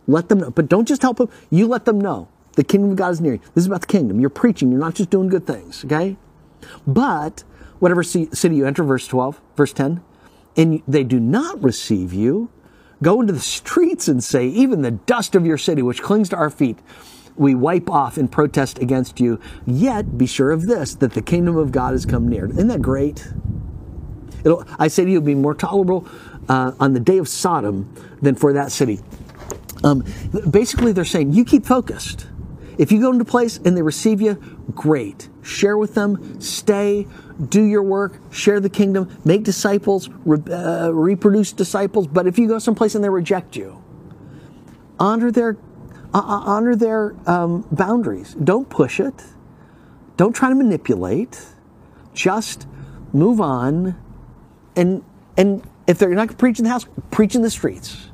let 0.07 0.29
them 0.29 0.41
know. 0.41 0.51
But 0.51 0.69
don't 0.69 0.87
just 0.87 1.03
help 1.03 1.19
them, 1.19 1.31
you 1.51 1.67
let 1.67 1.85
them 1.85 2.01
know. 2.01 2.29
The 2.55 2.65
kingdom 2.65 2.91
of 2.91 2.97
God 2.97 3.11
is 3.11 3.21
near 3.21 3.35
you. 3.35 3.41
This 3.55 3.63
is 3.63 3.67
about 3.67 3.83
the 3.83 3.87
kingdom. 3.87 4.21
You're 4.21 4.31
preaching, 4.31 4.71
you're 4.71 4.81
not 4.81 4.95
just 4.95 5.11
doing 5.11 5.29
good 5.29 5.47
things, 5.47 5.85
okay? 5.85 6.17
But 6.87 7.45
whatever 7.79 8.03
city 8.03 8.55
you 8.55 8.67
enter, 8.67 8.85
verse 8.85 9.07
12, 9.07 9.41
verse 9.57 9.73
10, 9.73 10.03
and 10.57 10.83
they 10.87 11.05
do 11.05 11.19
not 11.19 11.63
receive 11.63 12.13
you, 12.13 12.51
go 13.03 13.21
into 13.21 13.33
the 13.33 13.41
streets 13.41 14.07
and 14.07 14.23
say, 14.23 14.47
Even 14.47 14.83
the 14.83 14.91
dust 14.91 15.35
of 15.35 15.47
your 15.47 15.59
city, 15.59 15.83
which 15.83 16.03
clings 16.03 16.29
to 16.29 16.37
our 16.37 16.51
feet, 16.51 16.79
we 17.35 17.55
wipe 17.55 17.89
off 17.89 18.19
in 18.19 18.29
protest 18.29 18.79
against 18.79 19.19
you. 19.19 19.41
Yet 19.67 20.19
be 20.19 20.27
sure 20.27 20.51
of 20.51 20.67
this, 20.67 20.95
that 20.97 21.13
the 21.15 21.23
kingdom 21.23 21.57
of 21.57 21.73
God 21.73 21.93
has 21.93 22.05
come 22.05 22.29
near. 22.29 22.47
Isn't 22.51 22.69
that 22.69 22.83
great? 22.83 23.27
It'll, 24.45 24.65
I 24.79 24.89
say 24.89 25.05
to 25.05 25.11
you, 25.11 25.19
it'll 25.19 25.27
be 25.27 25.35
more 25.35 25.55
tolerable 25.55 26.07
uh, 26.49 26.73
on 26.79 26.93
the 26.93 27.01
day 27.01 27.19
of 27.19 27.29
Sodom 27.29 27.93
than 28.21 28.35
for 28.35 28.53
that 28.53 28.73
city. 28.73 29.01
Um, 29.85 30.05
basically, 30.51 30.93
they're 30.93 31.05
saying, 31.05 31.33
you 31.33 31.45
keep 31.45 31.65
focused. 31.65 32.27
If 32.83 32.91
you 32.91 33.01
go 33.01 33.13
into 33.13 33.25
place 33.25 33.59
and 33.59 33.77
they 33.77 33.83
receive 33.83 34.21
you, 34.21 34.35
great. 34.75 35.29
Share 35.41 35.79
with 35.79 35.95
them, 35.95 36.41
stay, 36.41 37.07
do 37.49 37.63
your 37.63 37.85
work, 37.85 38.19
share 38.33 38.59
the 38.59 38.69
kingdom, 38.69 39.09
make 39.25 39.45
disciples, 39.45 40.11
re- 40.25 40.53
uh, 40.53 40.91
reproduce 40.91 41.53
disciples. 41.53 42.09
But 42.09 42.27
if 42.27 42.41
you 42.41 42.49
go 42.49 42.59
someplace 42.59 42.97
and 42.97 43.05
they 43.05 43.09
reject 43.09 43.55
you, 43.55 43.81
honor 44.99 45.31
their 45.31 45.59
uh, 46.13 46.19
uh, 46.19 46.43
honor 46.45 46.75
their 46.75 47.15
um, 47.25 47.65
boundaries. 47.71 48.35
Don't 48.35 48.69
push 48.69 48.99
it. 48.99 49.15
Don't 50.17 50.35
try 50.35 50.49
to 50.49 50.55
manipulate. 50.57 51.41
Just 52.15 52.67
move 53.13 53.41
on. 53.41 53.97
And 54.75 55.05
and 55.37 55.63
if 55.87 56.01
they're 56.01 56.17
not 56.17 56.37
preaching 56.37 56.65
the 56.65 56.71
house, 56.71 56.87
preach 57.13 57.37
in 57.37 57.43
the 57.43 57.51
streets. 57.51 58.11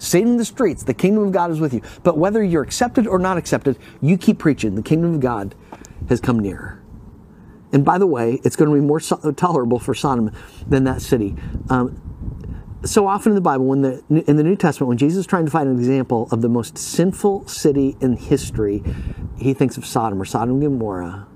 Say 0.00 0.22
in 0.22 0.38
the 0.38 0.46
streets, 0.46 0.82
the 0.82 0.94
kingdom 0.94 1.24
of 1.24 1.32
God 1.32 1.50
is 1.50 1.60
with 1.60 1.74
you. 1.74 1.82
But 2.02 2.16
whether 2.16 2.42
you're 2.42 2.62
accepted 2.62 3.06
or 3.06 3.18
not 3.18 3.36
accepted, 3.36 3.78
you 4.00 4.16
keep 4.16 4.38
preaching. 4.38 4.74
The 4.74 4.82
kingdom 4.82 5.14
of 5.14 5.20
God 5.20 5.54
has 6.08 6.20
come 6.20 6.38
near. 6.38 6.82
And 7.70 7.84
by 7.84 7.98
the 7.98 8.06
way, 8.06 8.40
it's 8.42 8.56
going 8.56 8.70
to 8.70 8.74
be 8.74 8.80
more 8.80 8.98
tolerable 8.98 9.78
for 9.78 9.94
Sodom 9.94 10.32
than 10.66 10.84
that 10.84 11.02
city. 11.02 11.36
Um, 11.68 12.00
so 12.82 13.06
often 13.06 13.32
in 13.32 13.34
the 13.34 13.42
Bible, 13.42 13.66
when 13.66 13.82
the, 13.82 14.02
in 14.08 14.36
the 14.36 14.42
New 14.42 14.56
Testament, 14.56 14.88
when 14.88 14.96
Jesus 14.96 15.20
is 15.20 15.26
trying 15.26 15.44
to 15.44 15.50
find 15.50 15.68
an 15.68 15.78
example 15.78 16.28
of 16.32 16.40
the 16.40 16.48
most 16.48 16.78
sinful 16.78 17.46
city 17.46 17.94
in 18.00 18.16
history, 18.16 18.82
he 19.36 19.52
thinks 19.52 19.76
of 19.76 19.84
Sodom 19.84 20.20
or 20.20 20.24
Sodom 20.24 20.54
and 20.54 20.62
Gomorrah. 20.62 21.26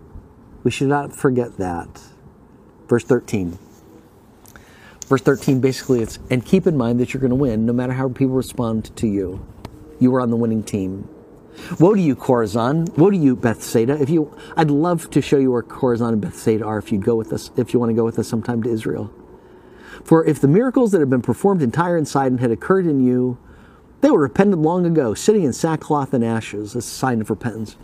We 0.62 0.71
should 0.71 0.88
not 0.88 1.14
forget 1.14 1.59
that. 1.59 2.00
Verse 2.88 3.04
13. 3.04 3.59
Verse 5.06 5.20
13 5.20 5.61
basically 5.61 6.00
it's, 6.00 6.18
and 6.30 6.44
keep 6.44 6.66
in 6.66 6.76
mind 6.76 6.99
that 7.00 7.12
you're 7.12 7.20
going 7.20 7.30
to 7.30 7.37
win 7.37 7.66
no 7.66 7.73
matter 7.73 7.92
how 7.92 8.08
people 8.08 8.34
respond 8.34 8.94
to 8.96 9.06
you. 9.06 9.46
You 10.00 10.14
are 10.14 10.20
on 10.20 10.30
the 10.30 10.37
winning 10.37 10.62
team. 10.62 11.08
Woe 11.78 11.94
to 11.94 12.00
you, 12.00 12.16
Chorazin. 12.16 12.96
Woe 12.96 13.11
to 13.11 13.16
you, 13.16 13.37
Bethsaida. 13.37 14.00
If 14.00 14.11
you, 14.11 14.37
I'd 14.56 14.70
love 14.70 15.11
to 15.11 15.23
show 15.23 15.38
you 15.38 15.52
where 15.52 15.62
Chorazin 15.62 16.12
and 16.14 16.20
Bethsaida 16.20 16.64
are 16.64 16.78
if 16.78 16.90
you'd 16.90 17.04
go 17.04 17.14
with 17.14 17.32
us, 17.32 17.50
if 17.56 17.73
you 17.73 17.78
want 17.80 17.90
to 17.90 17.94
go 17.94 18.04
with 18.04 18.18
us 18.18 18.26
sometime 18.26 18.62
to 18.64 18.70
Israel. 18.70 19.12
For 20.04 20.25
if 20.25 20.40
the 20.40 20.49
miracles 20.49 20.90
that 20.92 21.00
have 21.00 21.11
been 21.11 21.23
performed 21.23 21.62
in 21.62 21.70
Tyre 21.70 21.96
and 21.96 22.08
Sidon 22.08 22.38
had 22.38 22.50
occurred 22.50 22.87
in 22.87 23.04
you, 23.04 23.38
they 24.00 24.11
were 24.11 24.20
repented 24.20 24.58
long 24.58 24.84
ago, 24.84 25.14
sitting 25.14 25.44
in 25.44 25.52
sackcloth 25.52 26.12
and 26.12 26.25
ashes, 26.25 26.75
a 26.75 26.82
sign 26.82 27.20
of 27.20 27.30
repentance. 27.30 27.76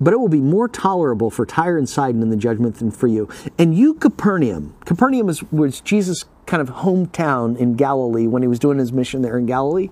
But 0.00 0.14
it 0.14 0.16
will 0.18 0.28
be 0.28 0.40
more 0.40 0.66
tolerable 0.66 1.30
for 1.30 1.44
Tyre 1.44 1.76
and 1.76 1.88
Sidon 1.88 2.22
in 2.22 2.30
the 2.30 2.36
judgment 2.36 2.76
than 2.76 2.90
for 2.90 3.06
you. 3.06 3.28
And 3.58 3.76
you, 3.76 3.94
Capernaum, 3.94 4.74
Capernaum 4.86 5.28
is, 5.28 5.42
was 5.52 5.80
Jesus' 5.80 6.24
kind 6.46 6.60
of 6.60 6.76
hometown 6.76 7.56
in 7.56 7.74
Galilee 7.74 8.26
when 8.26 8.42
he 8.42 8.48
was 8.48 8.58
doing 8.58 8.78
his 8.78 8.92
mission 8.92 9.22
there 9.22 9.38
in 9.38 9.46
Galilee, 9.46 9.90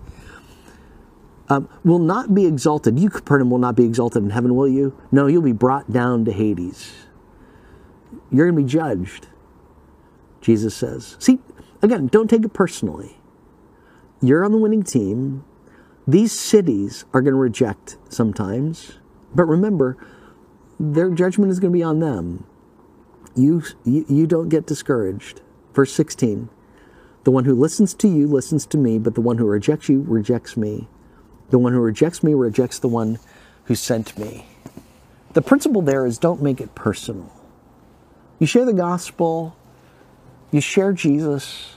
um, 1.48 1.68
will 1.84 1.98
not 1.98 2.34
be 2.34 2.46
exalted. 2.46 2.98
You, 2.98 3.10
Capernaum, 3.10 3.50
will 3.50 3.58
not 3.58 3.76
be 3.76 3.84
exalted 3.84 4.22
in 4.22 4.30
heaven, 4.30 4.56
will 4.56 4.68
you? 4.68 4.98
No, 5.12 5.26
you'll 5.26 5.42
be 5.42 5.52
brought 5.52 5.92
down 5.92 6.24
to 6.24 6.32
Hades. 6.32 6.92
You're 8.30 8.50
going 8.50 8.56
to 8.56 8.62
be 8.62 8.68
judged. 8.68 9.28
Jesus 10.40 10.74
says. 10.74 11.16
See, 11.18 11.38
again, 11.82 12.06
don't 12.08 12.28
take 12.28 12.44
it 12.44 12.52
personally. 12.52 13.18
You're 14.20 14.44
on 14.44 14.52
the 14.52 14.58
winning 14.58 14.82
team. 14.82 15.44
These 16.06 16.32
cities 16.32 17.04
are 17.12 17.20
going 17.20 17.34
to 17.34 17.38
reject 17.38 17.98
sometimes, 18.08 18.98
but 19.34 19.44
remember, 19.44 19.96
their 20.78 21.10
judgment 21.10 21.50
is 21.50 21.60
going 21.60 21.72
to 21.72 21.76
be 21.78 21.82
on 21.82 22.00
them. 22.00 22.44
You, 23.34 23.62
you, 23.84 24.04
you 24.08 24.26
don't 24.26 24.48
get 24.48 24.66
discouraged. 24.66 25.40
Verse 25.74 25.92
16 25.92 26.48
The 27.24 27.30
one 27.30 27.44
who 27.44 27.54
listens 27.54 27.94
to 27.94 28.08
you 28.08 28.26
listens 28.26 28.66
to 28.66 28.78
me, 28.78 28.98
but 28.98 29.14
the 29.14 29.20
one 29.20 29.38
who 29.38 29.46
rejects 29.46 29.88
you 29.88 30.04
rejects 30.06 30.56
me. 30.56 30.88
The 31.50 31.58
one 31.58 31.72
who 31.72 31.80
rejects 31.80 32.22
me 32.22 32.34
rejects 32.34 32.78
the 32.78 32.88
one 32.88 33.18
who 33.64 33.74
sent 33.74 34.18
me. 34.18 34.46
The 35.34 35.42
principle 35.42 35.82
there 35.82 36.06
is 36.06 36.18
don't 36.18 36.42
make 36.42 36.60
it 36.60 36.74
personal. 36.74 37.32
You 38.38 38.46
share 38.46 38.64
the 38.64 38.72
gospel, 38.72 39.56
you 40.50 40.60
share 40.60 40.92
Jesus, 40.92 41.74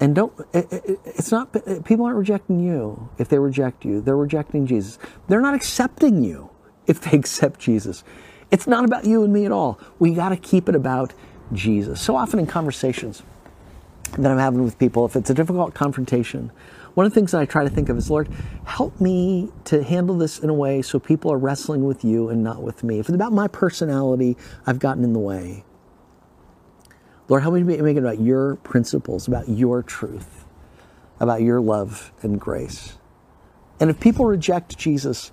and 0.00 0.14
don't, 0.14 0.32
it's 0.54 1.30
not, 1.30 1.54
uh, 1.54 1.80
people 1.82 2.06
aren't 2.06 2.16
rejecting 2.16 2.58
you 2.58 3.10
if 3.18 3.28
they 3.28 3.38
reject 3.38 3.84
you. 3.84 4.00
They're 4.00 4.16
rejecting 4.16 4.66
Jesus. 4.66 4.98
They're 5.28 5.42
not 5.42 5.54
accepting 5.54 6.24
you 6.24 6.50
if 6.86 7.02
they 7.02 7.16
accept 7.16 7.60
Jesus. 7.60 8.02
It's 8.50 8.66
not 8.66 8.84
about 8.84 9.04
you 9.04 9.22
and 9.22 9.32
me 9.32 9.44
at 9.44 9.52
all. 9.52 9.78
We 9.98 10.14
got 10.14 10.30
to 10.30 10.36
keep 10.36 10.68
it 10.68 10.74
about 10.74 11.12
Jesus. 11.52 12.00
So 12.00 12.16
often 12.16 12.38
in 12.38 12.46
conversations 12.46 13.22
that 14.18 14.30
I'm 14.30 14.38
having 14.38 14.64
with 14.64 14.78
people, 14.78 15.04
if 15.04 15.16
it's 15.16 15.30
a 15.30 15.34
difficult 15.34 15.74
confrontation, 15.74 16.50
one 16.94 17.06
of 17.06 17.12
the 17.12 17.14
things 17.14 17.32
that 17.32 17.40
I 17.40 17.44
try 17.44 17.62
to 17.62 17.70
think 17.70 17.88
of 17.88 17.96
is, 17.96 18.10
Lord, 18.10 18.28
help 18.64 19.00
me 19.00 19.50
to 19.66 19.82
handle 19.82 20.16
this 20.16 20.40
in 20.40 20.48
a 20.48 20.54
way 20.54 20.82
so 20.82 20.98
people 20.98 21.32
are 21.32 21.38
wrestling 21.38 21.84
with 21.84 22.04
you 22.04 22.30
and 22.30 22.42
not 22.42 22.62
with 22.62 22.82
me. 22.82 22.98
If 22.98 23.08
it's 23.08 23.14
about 23.14 23.32
my 23.32 23.46
personality, 23.48 24.36
I've 24.66 24.78
gotten 24.80 25.04
in 25.04 25.12
the 25.12 25.20
way. 25.20 25.64
Lord, 27.30 27.42
help 27.42 27.54
me 27.54 27.62
make 27.62 27.96
it 27.96 28.00
about 28.00 28.20
your 28.20 28.56
principles, 28.56 29.28
about 29.28 29.48
your 29.48 29.84
truth, 29.84 30.44
about 31.20 31.42
your 31.42 31.60
love 31.60 32.12
and 32.22 32.40
grace. 32.40 32.98
And 33.78 33.88
if 33.88 34.00
people 34.00 34.26
reject 34.26 34.76
Jesus 34.76 35.30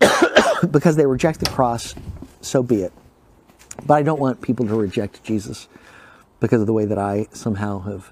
because 0.70 0.96
they 0.96 1.04
reject 1.04 1.40
the 1.40 1.50
cross, 1.50 1.94
so 2.40 2.62
be 2.62 2.82
it. 2.82 2.92
But 3.84 3.94
I 3.94 4.02
don't 4.02 4.18
want 4.18 4.40
people 4.40 4.66
to 4.66 4.74
reject 4.74 5.22
Jesus 5.22 5.68
because 6.40 6.62
of 6.62 6.66
the 6.66 6.72
way 6.72 6.86
that 6.86 6.98
I 6.98 7.26
somehow 7.32 7.80
have 7.80 8.10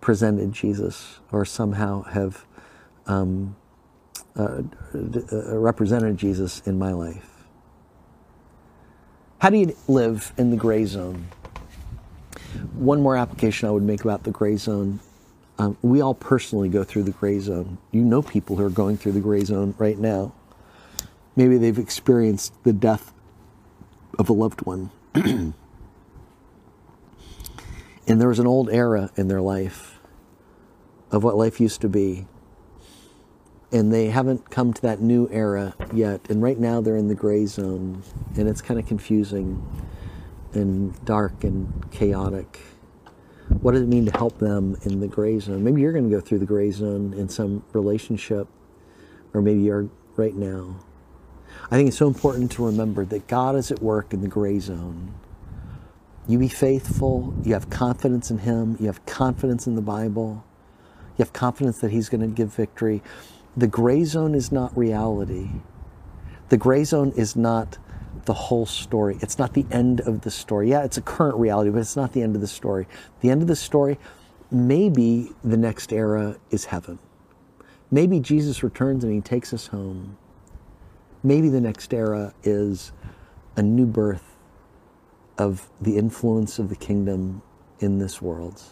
presented 0.00 0.52
Jesus 0.52 1.20
or 1.30 1.44
somehow 1.44 2.04
have 2.04 2.46
um, 3.06 3.54
uh, 4.34 4.62
uh, 4.94 5.58
represented 5.58 6.16
Jesus 6.16 6.62
in 6.64 6.78
my 6.78 6.92
life. 6.92 7.44
How 9.40 9.50
do 9.50 9.58
you 9.58 9.76
live 9.86 10.32
in 10.38 10.50
the 10.50 10.56
gray 10.56 10.86
zone? 10.86 11.26
One 12.74 13.02
more 13.02 13.16
application 13.16 13.68
I 13.68 13.72
would 13.72 13.82
make 13.82 14.02
about 14.02 14.24
the 14.24 14.30
gray 14.30 14.56
zone. 14.56 15.00
Um, 15.58 15.76
we 15.82 16.00
all 16.00 16.14
personally 16.14 16.68
go 16.68 16.84
through 16.84 17.04
the 17.04 17.12
gray 17.12 17.38
zone. 17.38 17.78
You 17.90 18.02
know 18.02 18.22
people 18.22 18.56
who 18.56 18.64
are 18.64 18.70
going 18.70 18.96
through 18.96 19.12
the 19.12 19.20
gray 19.20 19.44
zone 19.44 19.74
right 19.78 19.98
now. 19.98 20.32
Maybe 21.34 21.58
they've 21.58 21.78
experienced 21.78 22.52
the 22.64 22.72
death 22.72 23.12
of 24.18 24.28
a 24.28 24.32
loved 24.32 24.64
one. 24.66 24.90
and 25.14 25.54
there 28.06 28.28
was 28.28 28.38
an 28.38 28.46
old 28.46 28.70
era 28.70 29.10
in 29.16 29.28
their 29.28 29.40
life 29.40 29.98
of 31.10 31.22
what 31.24 31.36
life 31.36 31.60
used 31.60 31.80
to 31.82 31.88
be. 31.88 32.26
And 33.72 33.92
they 33.92 34.06
haven't 34.06 34.50
come 34.50 34.72
to 34.72 34.82
that 34.82 35.00
new 35.00 35.28
era 35.30 35.74
yet. 35.92 36.28
And 36.30 36.42
right 36.42 36.58
now 36.58 36.80
they're 36.80 36.96
in 36.96 37.08
the 37.08 37.14
gray 37.14 37.46
zone. 37.46 38.02
And 38.36 38.48
it's 38.48 38.62
kind 38.62 38.78
of 38.78 38.86
confusing 38.86 39.62
and 40.56 41.04
dark 41.04 41.44
and 41.44 41.90
chaotic. 41.90 42.60
What 43.60 43.72
does 43.72 43.82
it 43.82 43.88
mean 43.88 44.06
to 44.06 44.16
help 44.16 44.38
them 44.38 44.76
in 44.82 45.00
the 45.00 45.06
gray 45.06 45.38
zone? 45.38 45.62
Maybe 45.62 45.80
you're 45.80 45.92
going 45.92 46.10
to 46.10 46.16
go 46.16 46.20
through 46.20 46.40
the 46.40 46.46
gray 46.46 46.70
zone 46.70 47.14
in 47.14 47.28
some 47.28 47.62
relationship, 47.72 48.48
or 49.32 49.40
maybe 49.40 49.60
you're 49.60 49.88
right 50.16 50.34
now. 50.34 50.76
I 51.70 51.76
think 51.76 51.88
it's 51.88 51.96
so 51.96 52.08
important 52.08 52.50
to 52.52 52.66
remember 52.66 53.04
that 53.04 53.28
God 53.28 53.56
is 53.56 53.70
at 53.70 53.80
work 53.80 54.12
in 54.12 54.20
the 54.20 54.28
gray 54.28 54.58
zone. 54.58 55.14
You 56.28 56.38
be 56.38 56.48
faithful, 56.48 57.34
you 57.44 57.52
have 57.52 57.70
confidence 57.70 58.30
in 58.30 58.38
Him, 58.38 58.76
you 58.80 58.86
have 58.86 59.04
confidence 59.06 59.66
in 59.66 59.76
the 59.76 59.82
Bible, 59.82 60.44
you 61.16 61.24
have 61.24 61.32
confidence 61.32 61.78
that 61.78 61.92
He's 61.92 62.08
going 62.08 62.20
to 62.20 62.26
give 62.26 62.52
victory. 62.52 63.02
The 63.56 63.68
gray 63.68 64.04
zone 64.04 64.34
is 64.34 64.50
not 64.50 64.76
reality. 64.76 65.50
The 66.48 66.56
gray 66.56 66.84
zone 66.84 67.12
is 67.16 67.36
not 67.36 67.78
the 68.26 68.34
whole 68.34 68.66
story. 68.66 69.18
It's 69.20 69.38
not 69.38 69.54
the 69.54 69.66
end 69.70 70.00
of 70.00 70.22
the 70.22 70.30
story. 70.30 70.70
Yeah, 70.70 70.84
it's 70.84 70.96
a 70.96 71.02
current 71.02 71.36
reality, 71.36 71.70
but 71.70 71.78
it's 71.78 71.96
not 71.96 72.12
the 72.12 72.22
end 72.22 72.34
of 72.34 72.40
the 72.40 72.46
story. 72.46 72.86
The 73.20 73.30
end 73.30 73.42
of 73.42 73.48
the 73.48 73.56
story, 73.56 73.98
maybe 74.50 75.30
the 75.42 75.56
next 75.56 75.92
era 75.92 76.36
is 76.50 76.66
heaven. 76.66 76.98
Maybe 77.90 78.20
Jesus 78.20 78.62
returns 78.62 79.04
and 79.04 79.12
he 79.12 79.20
takes 79.20 79.54
us 79.54 79.68
home. 79.68 80.18
Maybe 81.22 81.48
the 81.48 81.60
next 81.60 81.94
era 81.94 82.34
is 82.42 82.92
a 83.56 83.62
new 83.62 83.86
birth 83.86 84.36
of 85.38 85.68
the 85.80 85.96
influence 85.96 86.58
of 86.58 86.68
the 86.68 86.76
kingdom 86.76 87.42
in 87.80 87.98
this 87.98 88.20
world. 88.20 88.62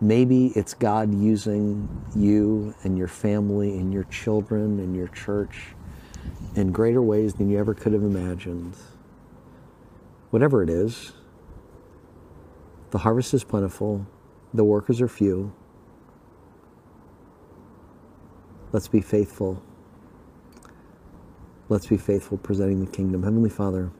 Maybe 0.00 0.48
it's 0.54 0.74
God 0.74 1.12
using 1.12 1.88
you 2.14 2.74
and 2.82 2.96
your 2.96 3.08
family 3.08 3.78
and 3.78 3.92
your 3.92 4.04
children 4.04 4.78
and 4.78 4.94
your 4.94 5.08
church 5.08 5.74
in 6.54 6.72
greater 6.72 7.02
ways 7.02 7.34
than 7.34 7.50
you 7.50 7.58
ever 7.58 7.74
could 7.74 7.92
have 7.92 8.02
imagined. 8.02 8.76
Whatever 10.30 10.62
it 10.62 10.70
is, 10.70 11.12
the 12.90 12.98
harvest 12.98 13.34
is 13.34 13.44
plentiful, 13.44 14.06
the 14.52 14.64
workers 14.64 15.00
are 15.00 15.08
few. 15.08 15.52
Let's 18.72 18.88
be 18.88 19.00
faithful. 19.00 19.62
Let's 21.68 21.86
be 21.86 21.96
faithful 21.96 22.38
presenting 22.38 22.84
the 22.84 22.90
kingdom. 22.90 23.22
Heavenly 23.22 23.50
Father, 23.50 23.90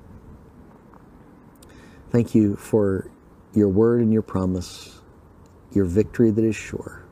thank 2.10 2.34
you 2.34 2.56
for 2.56 3.10
your 3.54 3.68
word 3.68 4.00
and 4.00 4.12
your 4.12 4.22
promise, 4.22 5.00
your 5.72 5.84
victory 5.84 6.30
that 6.30 6.44
is 6.44 6.56
sure. 6.56 7.07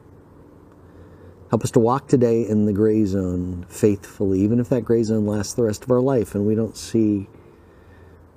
Help 1.51 1.63
us 1.63 1.71
to 1.71 1.79
walk 1.79 2.09
today 2.09 2.47
in 2.47 2.67
the 2.67 2.73
gray 2.73 3.05
zone 3.05 3.65
faithfully, 3.69 4.41
even 4.41 4.59
if 4.59 4.69
that 4.69 4.83
gray 4.85 5.03
zone 5.03 5.27
lasts 5.27 5.55
the 5.55 5.63
rest 5.63 5.85
of 5.85 5.91
our 5.91 6.01
life 6.01 6.35
and 6.35 6.45
we 6.45 6.57
don't 6.57 6.77
see 6.77 7.29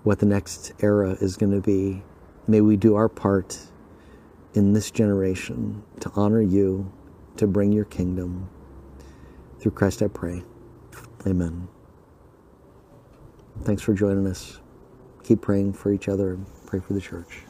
what 0.04 0.20
the 0.20 0.26
next 0.26 0.74
era 0.80 1.18
is 1.20 1.36
going 1.36 1.52
to 1.52 1.62
be. 1.62 2.04
May 2.48 2.62
we 2.62 2.78
do 2.78 2.96
our 2.96 3.10
part 3.10 3.60
in 4.54 4.74
this 4.74 4.92
generation 4.92 5.84
to 6.02 6.12
honor 6.16 6.42
you, 6.42 6.92
to 7.38 7.48
bring 7.48 7.72
your 7.72 7.86
kingdom. 7.86 8.50
Through 9.60 9.72
Christ 9.72 10.02
I 10.04 10.08
pray. 10.08 10.44
Amen. 11.26 11.68
Thanks 13.64 13.82
for 13.82 13.94
joining 13.94 14.28
us. 14.28 14.60
Keep 15.24 15.42
praying 15.42 15.74
for 15.74 15.92
each 15.92 16.08
other 16.08 16.34
and 16.34 16.46
pray 16.66 16.80
for 16.80 16.94
the 16.94 17.02
church. 17.02 17.44